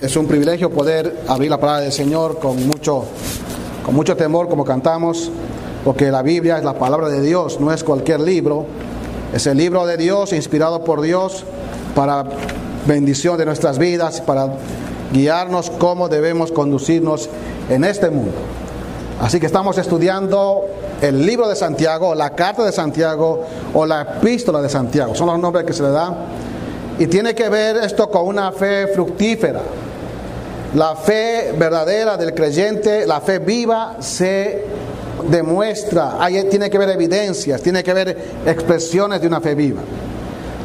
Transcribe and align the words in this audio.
Es 0.00 0.14
un 0.14 0.28
privilegio 0.28 0.70
poder 0.70 1.24
abrir 1.26 1.50
la 1.50 1.58
palabra 1.58 1.80
del 1.82 1.90
Señor 1.90 2.38
con 2.38 2.64
mucho, 2.68 3.04
con 3.84 3.96
mucho 3.96 4.16
temor, 4.16 4.48
como 4.48 4.64
cantamos, 4.64 5.28
porque 5.84 6.12
la 6.12 6.22
Biblia 6.22 6.56
es 6.56 6.62
la 6.62 6.74
palabra 6.74 7.08
de 7.08 7.20
Dios, 7.20 7.58
no 7.58 7.72
es 7.72 7.82
cualquier 7.82 8.20
libro. 8.20 8.64
Es 9.34 9.48
el 9.48 9.58
libro 9.58 9.86
de 9.86 9.96
Dios, 9.96 10.32
inspirado 10.32 10.84
por 10.84 11.00
Dios, 11.00 11.42
para 11.96 12.24
bendición 12.86 13.38
de 13.38 13.46
nuestras 13.46 13.78
vidas, 13.78 14.20
para 14.20 14.52
guiarnos 15.12 15.68
cómo 15.68 16.08
debemos 16.08 16.52
conducirnos 16.52 17.28
en 17.68 17.82
este 17.82 18.08
mundo. 18.08 18.36
Así 19.20 19.40
que 19.40 19.46
estamos 19.46 19.78
estudiando 19.78 20.64
el 21.02 21.26
libro 21.26 21.48
de 21.48 21.56
Santiago, 21.56 22.14
la 22.14 22.36
carta 22.36 22.64
de 22.64 22.70
Santiago 22.70 23.44
o 23.74 23.84
la 23.84 24.02
epístola 24.02 24.62
de 24.62 24.68
Santiago. 24.68 25.16
Son 25.16 25.26
los 25.26 25.40
nombres 25.40 25.64
que 25.64 25.72
se 25.72 25.82
le 25.82 25.90
da. 25.90 26.16
Y 27.00 27.08
tiene 27.08 27.34
que 27.34 27.48
ver 27.48 27.78
esto 27.78 28.08
con 28.08 28.28
una 28.28 28.52
fe 28.52 28.86
fructífera. 28.86 29.60
La 30.74 30.94
fe 30.96 31.54
verdadera 31.56 32.16
del 32.16 32.34
creyente, 32.34 33.06
la 33.06 33.20
fe 33.20 33.38
viva, 33.38 33.96
se 34.00 34.64
demuestra, 35.30 36.22
hay, 36.22 36.44
tiene 36.44 36.68
que 36.68 36.78
ver 36.78 36.90
evidencias, 36.90 37.62
tiene 37.62 37.82
que 37.82 37.94
ver 37.94 38.16
expresiones 38.46 39.20
de 39.20 39.26
una 39.26 39.40
fe 39.40 39.54
viva. 39.54 39.80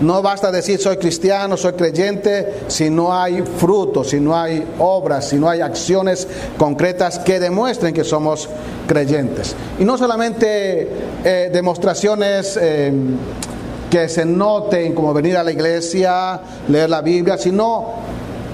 No 0.02 0.22
basta 0.22 0.52
decir 0.52 0.80
soy 0.82 0.98
cristiano, 0.98 1.56
soy 1.56 1.74
creyente, 1.74 2.64
si 2.68 2.90
no 2.90 3.14
hay 3.14 3.42
frutos, 3.42 4.10
si 4.10 4.20
no 4.20 4.36
hay 4.36 4.66
obras, 4.80 5.30
si 5.30 5.38
no 5.38 5.48
hay 5.48 5.62
acciones 5.62 6.28
concretas 6.58 7.20
que 7.20 7.40
demuestren 7.40 7.94
que 7.94 8.04
somos 8.04 8.50
creyentes. 8.88 9.56
Y 9.80 9.86
no 9.86 9.98
solamente 9.98 10.90
eh, 11.24 11.50
demostraciones 11.54 12.60
eh, 12.60 12.92
que 13.90 14.10
se 14.10 14.26
noten 14.26 14.94
como 14.94 15.14
venir 15.14 15.38
a 15.38 15.44
la 15.44 15.52
iglesia, 15.52 16.42
leer 16.68 16.90
la 16.90 17.02
Biblia, 17.02 17.38
sino 17.38 18.13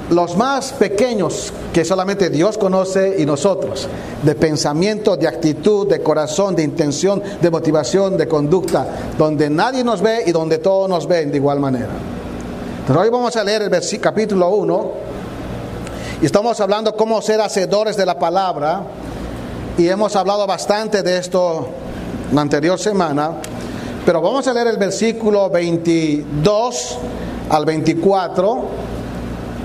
los 0.10 0.36
más 0.36 0.74
pequeños 0.74 1.54
que 1.74 1.86
solamente 1.86 2.30
Dios 2.30 2.58
conoce 2.58 3.16
y 3.20 3.26
nosotros, 3.26 3.88
de 4.24 4.36
pensamiento, 4.36 5.16
de 5.16 5.28
actitud, 5.28 5.88
de 5.88 6.02
corazón, 6.02 6.56
de 6.56 6.64
intención, 6.64 7.22
de 7.42 7.52
motivación, 7.52 8.18
de 8.18 8.28
conducta, 8.28 8.88
donde 9.18 9.50
nadie 9.50 9.84
nos 9.84 10.02
ve 10.02 10.24
y 10.26 10.32
donde 10.32 10.58
todos 10.58 10.90
nos 10.90 11.08
ven 11.08 11.32
de 11.32 11.38
igual 11.38 11.60
manera. 11.60 11.90
Pero 12.88 13.02
hoy 13.02 13.10
vamos 13.10 13.36
a 13.36 13.44
leer 13.44 13.62
el 13.62 14.00
capítulo 14.00 14.50
1 14.50 14.92
y 16.22 16.26
estamos 16.26 16.60
hablando 16.60 16.96
cómo 16.96 17.22
ser 17.22 17.40
hacedores 17.40 17.96
de 17.96 18.06
la 18.06 18.18
palabra 18.18 18.82
y 19.78 19.88
hemos 19.88 20.16
hablado 20.16 20.48
bastante 20.48 21.04
de 21.04 21.18
esto 21.20 21.68
la 22.34 22.42
anterior 22.42 22.80
semana, 22.80 23.34
pero 24.06 24.22
vamos 24.22 24.48
a 24.48 24.54
leer 24.54 24.68
el 24.68 24.78
versículo 24.78 25.50
22 25.52 26.98
al 27.50 27.66
24 27.66 28.89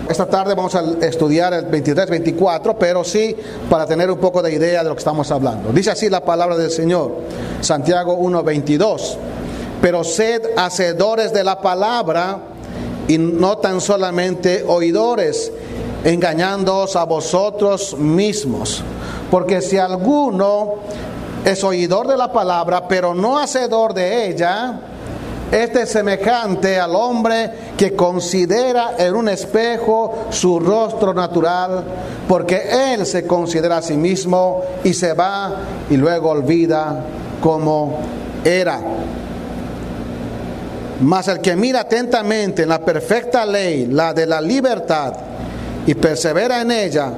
esta 0.09 0.27
tarde 0.27 0.55
vamos 0.55 0.75
a 0.75 0.83
estudiar 1.01 1.55
el 1.55 1.71
23-24, 1.71 2.77
pero 2.79 3.05
sí 3.05 3.35
para 3.71 3.87
tener 3.87 4.11
un 4.11 4.19
poco 4.19 4.43
de 4.43 4.53
idea 4.53 4.83
de 4.83 4.89
lo 4.89 4.95
que 4.95 4.99
estamos 4.99 5.31
hablando. 5.31 5.73
Dice 5.73 5.91
así 5.91 6.11
la 6.11 6.25
palabra 6.25 6.57
del 6.57 6.71
Señor, 6.71 7.13
Santiago 7.61 8.19
1-22. 8.19 9.17
Pero 9.81 10.05
sed 10.05 10.43
hacedores 10.57 11.33
de 11.33 11.45
la 11.45 11.61
palabra 11.61 12.39
y 13.09 13.19
no 13.19 13.59
tan 13.59 13.81
solamente 13.81 14.65
oidores, 14.67 15.53
engañándoos 16.05 16.97
a 16.97 17.05
vosotros 17.05 17.97
mismos. 17.99 18.83
Porque 19.31 19.63
si 19.63 19.79
alguno 19.79 20.75
es 21.45 21.65
oidor 21.65 22.09
de 22.09 22.17
la 22.17 22.33
palabra, 22.33 22.89
pero 22.89 23.15
no 23.15 23.39
hacedor 23.39 23.95
de 23.95 24.29
ella, 24.29 24.81
este 25.51 25.83
es 25.83 25.91
semejante 25.91 26.79
al 26.79 26.97
hombre 26.97 27.51
que 27.77 27.95
considera 27.95 28.95
en 28.99 29.15
un 29.15 29.29
espejo 29.29 30.27
su 30.31 30.59
rostro 30.59 31.15
natural, 31.15 31.85
porque 32.27 32.95
él 32.95 33.07
se 33.07 33.27
considera 33.27 33.79
a 33.79 33.83
sí 33.83 33.97
mismo 33.97 34.63
y 34.83 34.95
se 34.95 35.13
va 35.13 35.53
y 35.91 35.97
luego 35.97 36.31
olvida 36.31 37.05
como 37.41 37.99
era. 38.45 38.81
Mas 41.01 41.29
el 41.29 41.41
que 41.41 41.57
mira 41.57 41.81
atentamente 41.81 42.63
en 42.63 42.69
la 42.69 42.85
perfecta 42.85 43.45
ley, 43.45 43.87
la 43.87 44.13
de 44.13 44.27
la 44.27 44.41
libertad, 44.41 45.13
y 45.87 45.95
persevera 45.95 46.63
en 46.63 46.71
ella, 46.71 47.13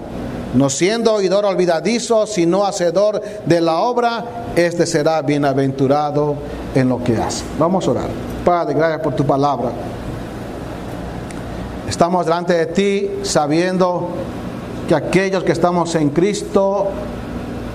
no 0.54 0.70
siendo 0.70 1.14
oidor 1.14 1.44
olvidadizo, 1.44 2.26
sino 2.26 2.64
hacedor 2.64 3.20
de 3.44 3.60
la 3.60 3.80
obra, 3.80 4.24
este 4.56 4.86
será 4.86 5.22
bienaventurado 5.22 6.36
en 6.74 6.88
lo 6.88 7.02
que 7.02 7.16
hace. 7.16 7.44
Vamos 7.58 7.86
a 7.86 7.90
orar. 7.90 8.08
Padre, 8.44 8.74
gracias 8.74 9.00
por 9.00 9.14
tu 9.14 9.24
palabra. 9.24 9.70
Estamos 11.88 12.24
delante 12.24 12.54
de 12.54 12.66
ti 12.66 13.10
sabiendo 13.22 14.08
que 14.88 14.94
aquellos 14.94 15.44
que 15.44 15.52
estamos 15.52 15.94
en 15.94 16.10
Cristo, 16.10 16.88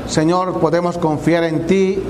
Señor, 0.07 0.59
podemos 0.59 0.97
confiar 0.97 1.43
en 1.43 1.65
ti 1.65 2.01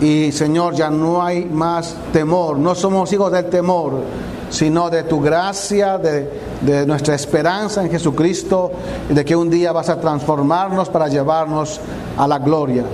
y 0.00 0.30
Señor, 0.32 0.74
ya 0.74 0.90
no 0.90 1.22
hay 1.22 1.44
más 1.44 1.94
temor. 2.12 2.58
No 2.58 2.74
somos 2.74 3.12
hijos 3.12 3.32
del 3.32 3.46
temor, 3.46 3.94
sino 4.50 4.90
de 4.90 5.02
tu 5.04 5.20
gracia, 5.20 5.98
de, 5.98 6.28
de, 6.60 6.86
nuestra 6.86 7.14
esperanza 7.14 7.82
en 7.82 7.90
Jesucristo 7.90 8.72
de 9.08 9.24
que 9.24 9.36
un 9.36 9.50
día 9.50 9.72
vas 9.72 9.88
a 9.88 10.00
transformarnos 10.00 10.88
para 10.88 11.08
llevarnos 11.08 11.80
a 12.16 12.26
la 12.26 12.38
gloria. 12.38 12.84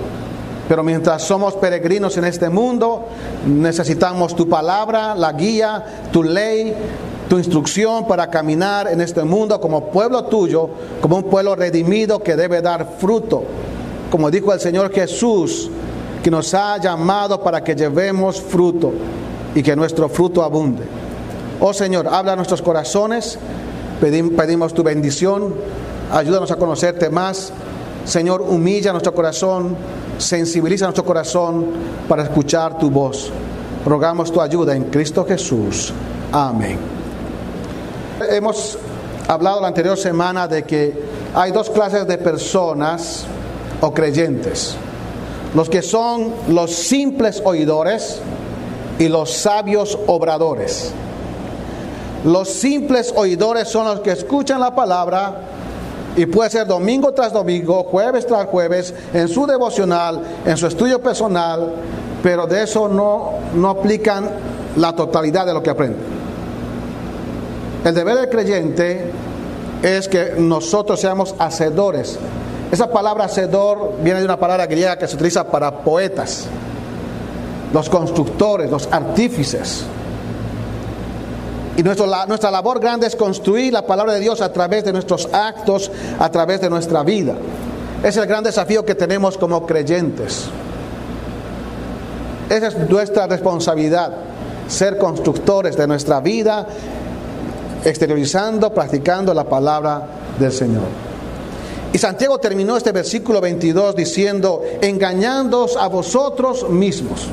Pero 0.67 0.83
mientras 0.83 1.23
somos 1.23 1.55
peregrinos 1.55 2.17
en 2.17 2.25
este 2.25 2.49
mundo, 2.49 3.05
necesitamos 3.45 4.35
tu 4.35 4.47
palabra, 4.47 5.13
la 5.13 5.33
guía, 5.33 5.83
tu 6.11 6.23
ley, 6.23 6.73
tu 7.27 7.37
instrucción 7.37 8.07
para 8.07 8.29
caminar 8.29 8.87
en 8.87 9.01
este 9.01 9.23
mundo 9.23 9.59
como 9.59 9.85
pueblo 9.91 10.23
tuyo, 10.25 10.69
como 11.01 11.17
un 11.17 11.23
pueblo 11.23 11.55
redimido 11.55 12.19
que 12.19 12.35
debe 12.35 12.61
dar 12.61 12.95
fruto. 12.97 13.43
Como 14.09 14.31
dijo 14.31 14.53
el 14.53 14.59
Señor 14.59 14.91
Jesús, 14.91 15.69
que 16.23 16.31
nos 16.31 16.53
ha 16.53 16.77
llamado 16.77 17.41
para 17.41 17.63
que 17.63 17.75
llevemos 17.75 18.39
fruto 18.39 18.93
y 19.53 19.61
que 19.61 19.75
nuestro 19.75 20.07
fruto 20.07 20.41
abunde. 20.41 20.83
Oh 21.65 21.73
Señor, 21.73 22.09
habla 22.09 22.33
a 22.33 22.35
nuestros 22.35 22.61
corazones, 22.61 23.39
pedimos 24.01 24.73
tu 24.73 24.83
bendición, 24.83 25.55
ayúdanos 26.11 26.51
a 26.51 26.57
conocerte 26.57 27.09
más. 27.09 27.53
Señor, 28.03 28.41
humilla 28.41 28.91
nuestro 28.91 29.13
corazón, 29.13 29.77
sensibiliza 30.17 30.83
nuestro 30.87 31.05
corazón 31.05 31.67
para 32.09 32.23
escuchar 32.23 32.77
tu 32.77 32.91
voz. 32.91 33.31
Rogamos 33.85 34.29
tu 34.29 34.41
ayuda 34.41 34.75
en 34.75 34.83
Cristo 34.91 35.23
Jesús. 35.25 35.93
Amén. 36.33 36.77
Hemos 38.29 38.77
hablado 39.29 39.61
la 39.61 39.69
anterior 39.69 39.97
semana 39.97 40.49
de 40.49 40.63
que 40.63 40.93
hay 41.33 41.53
dos 41.53 41.69
clases 41.69 42.05
de 42.05 42.17
personas 42.17 43.23
o 43.79 43.93
creyentes. 43.93 44.75
Los 45.55 45.69
que 45.69 45.81
son 45.81 46.33
los 46.49 46.75
simples 46.75 47.41
oidores 47.45 48.19
y 48.99 49.07
los 49.07 49.31
sabios 49.31 49.97
obradores. 50.07 50.93
Los 52.23 52.49
simples 52.49 53.13
oidores 53.15 53.67
son 53.67 53.85
los 53.85 53.99
que 53.99 54.11
escuchan 54.11 54.59
la 54.59 54.73
palabra 54.73 55.35
y 56.15 56.25
puede 56.25 56.49
ser 56.49 56.67
domingo 56.67 57.11
tras 57.11 57.33
domingo, 57.33 57.83
jueves 57.83 58.25
tras 58.25 58.45
jueves, 58.45 58.93
en 59.13 59.27
su 59.27 59.45
devocional, 59.45 60.21
en 60.45 60.55
su 60.57 60.67
estudio 60.67 61.01
personal, 61.01 61.73
pero 62.21 62.47
de 62.47 62.63
eso 62.63 62.87
no, 62.87 63.31
no 63.55 63.69
aplican 63.69 64.29
la 64.77 64.95
totalidad 64.95 65.45
de 65.45 65.53
lo 65.53 65.61
que 65.61 65.69
aprenden. 65.69 66.13
El 67.83 67.93
deber 67.93 68.15
del 68.15 68.29
creyente 68.29 69.11
es 69.81 70.07
que 70.07 70.35
nosotros 70.37 71.01
seamos 71.01 71.35
hacedores. 71.39 72.17
Esa 72.71 72.89
palabra 72.89 73.25
hacedor 73.25 73.95
viene 74.01 74.19
de 74.19 74.25
una 74.25 74.39
palabra 74.39 74.65
griega 74.67 74.97
que 74.97 75.07
se 75.07 75.15
utiliza 75.15 75.45
para 75.51 75.79
poetas, 75.79 76.45
los 77.73 77.89
constructores, 77.89 78.71
los 78.71 78.87
artífices. 78.91 79.83
Y 81.75 81.81
nuestra, 81.81 82.51
labor 82.51 82.79
grande 82.79 83.07
es 83.07 83.15
construir 83.15 83.73
la 83.73 83.85
palabra 83.85 84.13
de 84.13 84.19
Dios 84.19 84.41
a 84.41 84.53
través 84.53 84.83
de 84.83 84.93
nuestros 84.93 85.27
actos, 85.33 85.91
a 86.19 86.29
través 86.29 86.61
de 86.61 86.69
nuestra 86.69 87.03
vida. 87.03 87.35
Es 88.03 88.15
el 88.17 88.27
gran 88.27 88.43
desafío 88.43 88.85
que 88.85 88.93
tenemos 88.93 89.37
como 89.37 89.65
creyentes. 89.65 90.45
Esa 92.49 92.67
es 92.67 92.89
nuestra 92.89 93.25
responsabilidad, 93.25 94.11
ser 94.67 94.99
constructores 94.99 95.75
de 95.75 95.87
nuestra 95.87 96.19
vida, 96.19 96.67
exteriorizando, 97.83 98.71
practicando 98.71 99.33
la 99.33 99.45
palabra 99.45 100.07
del 100.37 100.51
Señor. 100.51 100.83
Y 101.91 101.97
Santiago 101.97 102.39
terminó 102.39 102.77
este 102.77 102.91
versículo 102.91 103.41
22 103.41 103.95
diciendo, 103.95 104.61
engañándoos 104.81 105.75
a 105.75 105.87
vosotros 105.87 106.69
mismos. 106.69 107.27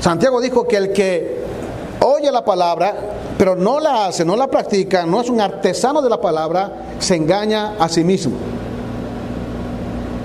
Santiago 0.00 0.40
dijo 0.40 0.66
que 0.66 0.76
el 0.76 0.92
que 0.92 1.41
oye 2.04 2.30
la 2.30 2.44
palabra, 2.44 2.94
pero 3.38 3.56
no 3.56 3.80
la 3.80 4.06
hace, 4.06 4.24
no 4.24 4.36
la 4.36 4.48
practica, 4.48 5.06
no 5.06 5.20
es 5.20 5.28
un 5.28 5.40
artesano 5.40 6.02
de 6.02 6.10
la 6.10 6.20
palabra, 6.20 6.72
se 6.98 7.16
engaña 7.16 7.74
a 7.78 7.88
sí 7.88 8.04
mismo. 8.04 8.34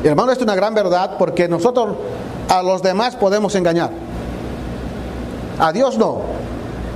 Hermano, 0.04 0.32
esto 0.32 0.44
es 0.44 0.48
una 0.48 0.56
gran 0.56 0.74
verdad 0.74 1.16
porque 1.18 1.48
nosotros 1.48 1.96
a 2.50 2.62
los 2.64 2.82
demás 2.82 3.16
podemos 3.16 3.56
engañar. 3.56 3.92
A 5.60 5.72
Dios 5.72 5.98
no. 5.98 6.22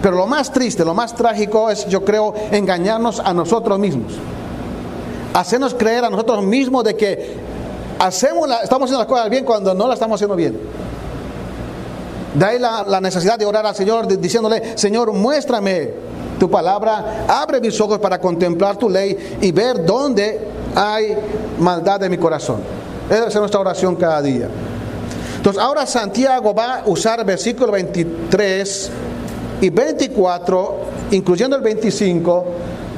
Pero 0.01 0.16
lo 0.16 0.28
más 0.28 0.51
triste, 0.51 0.84
lo 0.84 0.94
más 0.94 1.13
trágico 1.16 1.69
es, 1.69 1.88
yo 1.88 2.04
creo, 2.04 2.34
engañarnos 2.51 3.19
a 3.19 3.34
nosotros 3.34 3.77
mismos. 3.77 4.13
Hacernos 5.34 5.74
creer 5.74 6.06
a 6.06 6.10
nosotros 6.10 6.44
mismos 6.44 6.84
de 6.84 6.95
que 6.95 7.36
hacemos 8.00 8.50
estamos 8.63 8.88
haciendo 8.88 9.00
las 9.00 9.07
cosas 9.07 9.30
bien 9.30 9.45
cuando 9.45 9.74
no 9.74 9.88
las 9.88 9.95
estamos 9.95 10.16
haciendo 10.16 10.36
bien. 10.36 10.60
De 12.33 12.45
ahí 12.45 12.60
la, 12.60 13.01
necesidad 13.01 13.38
de 13.38 13.45
orar 13.45 13.66
al 13.66 13.75
Señor 13.75 14.07
diciéndole, 14.07 14.78
Señor, 14.78 15.12
muéstrame 15.12 15.89
tu 16.39 16.50
palabra, 16.50 17.25
abre 17.28 17.60
mis 17.60 17.80
ojos 17.81 18.00
para 18.00 18.19
contemplar 18.19 18.78
tu 18.78 18.89
ley 18.89 19.38
y 19.42 19.51
ver 19.51 19.86
dónde 19.86 20.39
hay 20.74 21.16
maldad 21.60 22.04
en 22.04 22.12
mi 22.12 22.18
corazón. 22.18 22.62
Esa 23.10 23.28
es 23.28 23.36
nuestra 23.36 23.60
oración 23.60 23.95
cada 23.95 24.22
día. 24.22 24.48
Entonces 25.38 25.62
ahora 25.62 25.86
Santiago 25.86 26.54
va 26.54 26.80
a 26.80 26.83
usar 26.88 27.25
versículo 27.25 27.72
23 27.72 28.92
y 29.62 29.69
24, 29.69 30.75
incluyendo 31.12 31.56
el 31.56 31.62
25, 31.62 32.45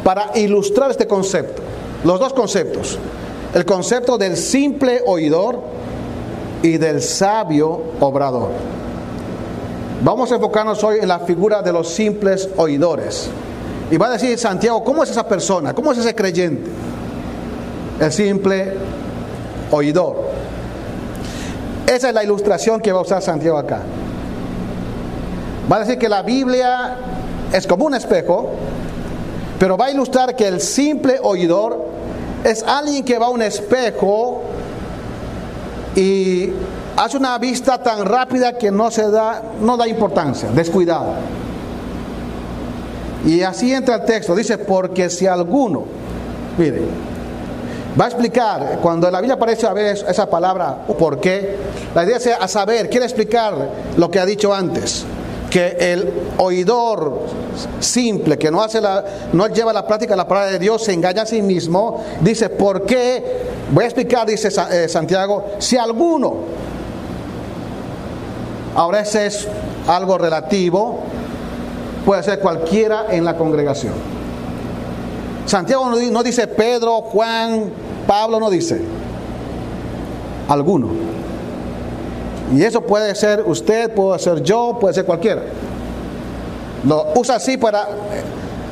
para 0.03 0.31
ilustrar 0.35 0.91
este 0.91 1.07
concepto. 1.07 1.61
Los 2.03 2.19
dos 2.19 2.33
conceptos. 2.33 2.99
El 3.53 3.65
concepto 3.65 4.17
del 4.17 4.37
simple 4.37 5.01
oidor 5.05 5.59
y 6.61 6.77
del 6.77 7.01
sabio 7.01 7.81
obrador. 7.99 8.49
Vamos 10.03 10.29
a 10.33 10.35
enfocarnos 10.35 10.83
hoy 10.83 10.97
en 11.01 11.07
la 11.07 11.19
figura 11.19 11.61
de 11.61 11.71
los 11.71 11.87
simples 11.87 12.49
oidores. 12.57 13.29
Y 13.89 13.95
va 13.95 14.07
a 14.07 14.09
decir 14.11 14.37
Santiago, 14.37 14.83
¿cómo 14.83 15.01
es 15.01 15.09
esa 15.09 15.25
persona? 15.25 15.73
¿Cómo 15.73 15.93
es 15.93 15.97
ese 15.97 16.13
creyente? 16.13 16.69
El 18.01 18.11
simple 18.11 18.73
oidor. 19.71 20.23
Esa 21.87 22.09
es 22.09 22.13
la 22.13 22.21
ilustración 22.21 22.81
que 22.81 22.91
va 22.91 22.99
a 22.99 23.03
usar 23.03 23.21
Santiago 23.21 23.57
acá. 23.57 23.79
Va 25.71 25.77
a 25.77 25.79
decir 25.79 25.97
que 25.97 26.09
la 26.09 26.21
Biblia 26.21 26.97
es 27.53 27.65
como 27.65 27.85
un 27.85 27.95
espejo, 27.95 28.51
pero 29.57 29.77
va 29.77 29.85
a 29.85 29.91
ilustrar 29.91 30.35
que 30.35 30.49
el 30.49 30.59
simple 30.59 31.17
oidor 31.23 31.87
es 32.43 32.61
alguien 32.63 33.05
que 33.05 33.17
va 33.17 33.27
a 33.27 33.29
un 33.29 33.41
espejo 33.41 34.41
y 35.95 36.49
hace 36.97 37.17
una 37.17 37.37
vista 37.37 37.81
tan 37.81 38.05
rápida 38.05 38.57
que 38.57 38.71
no 38.71 38.91
se 38.91 39.09
da, 39.09 39.41
no 39.61 39.77
da 39.77 39.87
importancia, 39.87 40.49
descuidado. 40.49 41.13
Y 43.25 43.41
así 43.41 43.73
entra 43.73 43.95
el 43.95 44.05
texto, 44.05 44.35
dice, 44.35 44.57
porque 44.57 45.09
si 45.09 45.25
alguno, 45.25 45.85
mire, 46.57 46.81
va 47.99 48.05
a 48.05 48.07
explicar, 48.09 48.79
cuando 48.81 49.07
en 49.07 49.13
la 49.13 49.21
Biblia 49.21 49.35
aparece 49.35 49.65
a 49.65 49.73
veces 49.73 50.05
esa 50.07 50.29
palabra, 50.29 50.85
¿por 50.99 51.19
qué? 51.19 51.57
La 51.95 52.03
idea 52.03 52.17
es 52.17 52.27
a 52.27 52.47
saber, 52.47 52.89
quiere 52.89 53.05
explicar 53.05 53.53
lo 53.97 54.11
que 54.11 54.19
ha 54.19 54.25
dicho 54.25 54.53
antes 54.53 55.05
que 55.53 55.77
el 55.79 56.11
oidor 56.37 57.27
simple, 57.79 58.39
que 58.39 58.49
no, 58.49 58.63
hace 58.63 58.81
la, 58.81 59.05
no 59.33 59.45
lleva 59.47 59.71
la 59.71 59.85
práctica 59.85 60.15
la 60.15 60.27
palabra 60.27 60.51
de 60.51 60.57
Dios, 60.57 60.83
se 60.83 60.93
engaña 60.93 61.21
a 61.21 61.25
sí 61.27 61.43
mismo, 61.43 62.03
dice, 62.21 62.49
¿por 62.49 62.87
qué? 62.87 63.23
Voy 63.71 63.83
a 63.83 63.87
explicar, 63.87 64.25
dice 64.25 64.49
eh, 64.71 64.89
Santiago, 64.89 65.51
si 65.59 65.77
alguno, 65.77 66.37
ahora 68.75 69.01
ese 69.01 69.27
es 69.27 69.47
algo 69.87 70.17
relativo, 70.17 70.99
puede 72.05 72.23
ser 72.23 72.39
cualquiera 72.39 73.07
en 73.09 73.25
la 73.25 73.37
congregación. 73.37 73.93
Santiago 75.45 75.89
no 75.89 76.23
dice 76.23 76.47
Pedro, 76.47 77.01
Juan, 77.01 77.71
Pablo, 78.07 78.39
no 78.39 78.49
dice, 78.49 78.81
alguno. 80.47 80.87
Y 82.53 82.63
eso 82.63 82.81
puede 82.81 83.15
ser 83.15 83.43
usted, 83.45 83.93
puede 83.93 84.19
ser 84.19 84.43
yo, 84.43 84.77
puede 84.79 84.93
ser 84.93 85.05
cualquiera. 85.05 85.41
Lo 86.85 87.07
usa 87.15 87.35
así 87.35 87.57
para, 87.57 87.87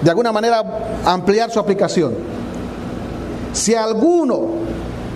de 0.01 0.09
alguna 0.09 0.31
manera, 0.31 0.63
ampliar 1.05 1.49
su 1.51 1.59
aplicación. 1.59 2.13
Si 3.53 3.73
alguno, 3.73 4.41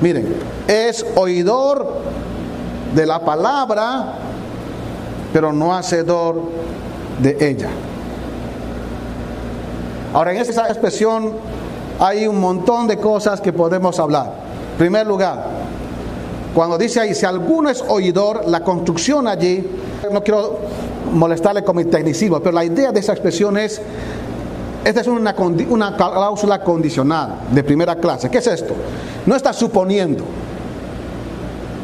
miren, 0.02 0.36
es 0.68 1.06
oidor 1.16 2.02
de 2.96 3.06
la 3.06 3.20
palabra, 3.20 4.14
pero 5.36 5.52
no 5.52 5.76
hacedor 5.76 6.44
de 7.22 7.36
ella. 7.42 7.68
Ahora, 10.14 10.32
en 10.32 10.38
esta 10.38 10.70
expresión 10.70 11.34
hay 12.00 12.26
un 12.26 12.40
montón 12.40 12.88
de 12.88 12.96
cosas 12.96 13.42
que 13.42 13.52
podemos 13.52 14.00
hablar. 14.00 14.32
En 14.72 14.78
primer 14.78 15.06
lugar, 15.06 15.44
cuando 16.54 16.78
dice 16.78 17.02
ahí, 17.02 17.14
si 17.14 17.26
alguno 17.26 17.70
es 17.70 17.84
oidor, 17.86 18.48
la 18.48 18.62
construcción 18.62 19.28
allí, 19.28 19.70
no 20.10 20.24
quiero 20.24 20.58
molestarle 21.12 21.66
con 21.66 21.76
mi 21.76 21.84
tecnicismo, 21.84 22.40
pero 22.40 22.54
la 22.54 22.64
idea 22.64 22.94
de 22.94 23.02
esa 23.02 23.12
expresión 23.12 23.58
es, 23.58 23.82
esta 24.86 25.02
es 25.02 25.08
una, 25.08 25.36
una 25.68 25.98
cláusula 25.98 26.64
condicional 26.64 27.40
de 27.52 27.62
primera 27.62 27.98
clase. 27.98 28.30
¿Qué 28.30 28.38
es 28.38 28.48
esto? 28.48 28.74
No 29.26 29.36
está 29.36 29.52
suponiendo. 29.52 30.24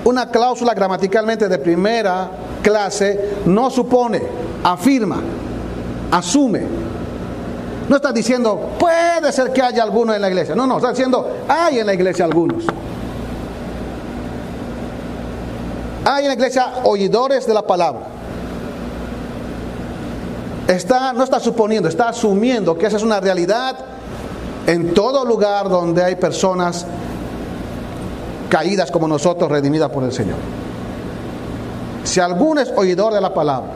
Una 0.06 0.32
cláusula 0.32 0.74
gramaticalmente 0.74 1.50
de 1.50 1.58
primera 1.58 2.32
clase 2.62 3.38
no 3.46 3.70
supone, 3.70 4.22
afirma, 4.64 5.22
asume. 6.12 6.62
No 7.90 7.96
está 7.96 8.14
diciendo, 8.14 8.72
puede 8.80 9.32
ser 9.32 9.52
que 9.52 9.62
haya 9.62 9.84
alguno 9.84 10.14
en 10.14 10.22
la 10.22 10.30
iglesia. 10.30 10.56
No, 10.56 10.66
no, 10.66 10.78
está 10.78 10.92
diciendo, 10.92 11.40
hay 11.48 11.80
en 11.80 11.86
la 11.86 11.94
iglesia 11.94 12.26
algunos. 12.26 12.66
Hay 16.06 16.24
en 16.24 16.30
la 16.30 16.34
iglesia 16.34 16.74
oidores 16.84 17.46
de 17.46 17.54
la 17.54 17.62
palabra. 17.62 18.02
Está, 20.68 21.12
no 21.12 21.24
está 21.24 21.40
suponiendo, 21.40 21.90
está 21.90 22.10
asumiendo 22.10 22.78
que 22.78 22.86
esa 22.86 22.98
es 22.98 23.04
una 23.04 23.20
realidad 23.20 23.76
en 24.68 24.94
todo 24.94 25.26
lugar 25.26 25.68
donde 25.68 26.04
hay 26.04 26.16
personas 26.16 26.86
caídas 28.50 28.90
como 28.90 29.08
nosotros, 29.08 29.52
redimidas 29.52 29.90
por 29.90 30.04
el 30.04 30.14
Señor. 30.14 30.38
Si 32.04 32.20
alguno 32.20 32.62
es 32.62 32.72
oidor 32.76 33.14
de 33.14 33.22
la 33.22 33.34
palabra, 33.34 33.72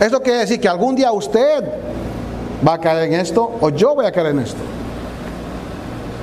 eso 0.00 0.20
quiere 0.20 0.40
decir 0.40 0.60
que 0.60 0.68
algún 0.68 0.94
día 0.94 1.12
usted 1.12 1.64
va 2.66 2.74
a 2.74 2.80
caer 2.80 3.12
en 3.12 3.20
esto 3.20 3.56
o 3.60 3.70
yo 3.70 3.94
voy 3.94 4.06
a 4.06 4.12
caer 4.12 4.28
en 4.28 4.40
esto. 4.40 4.60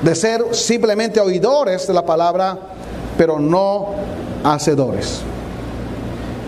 De 0.02 0.16
ser 0.16 0.54
simplemente 0.54 1.20
oidores 1.20 1.88
de 1.88 1.94
la 1.94 2.06
palabra, 2.06 2.58
pero 3.18 3.40
no 3.40 3.88
hacedores. 4.44 5.22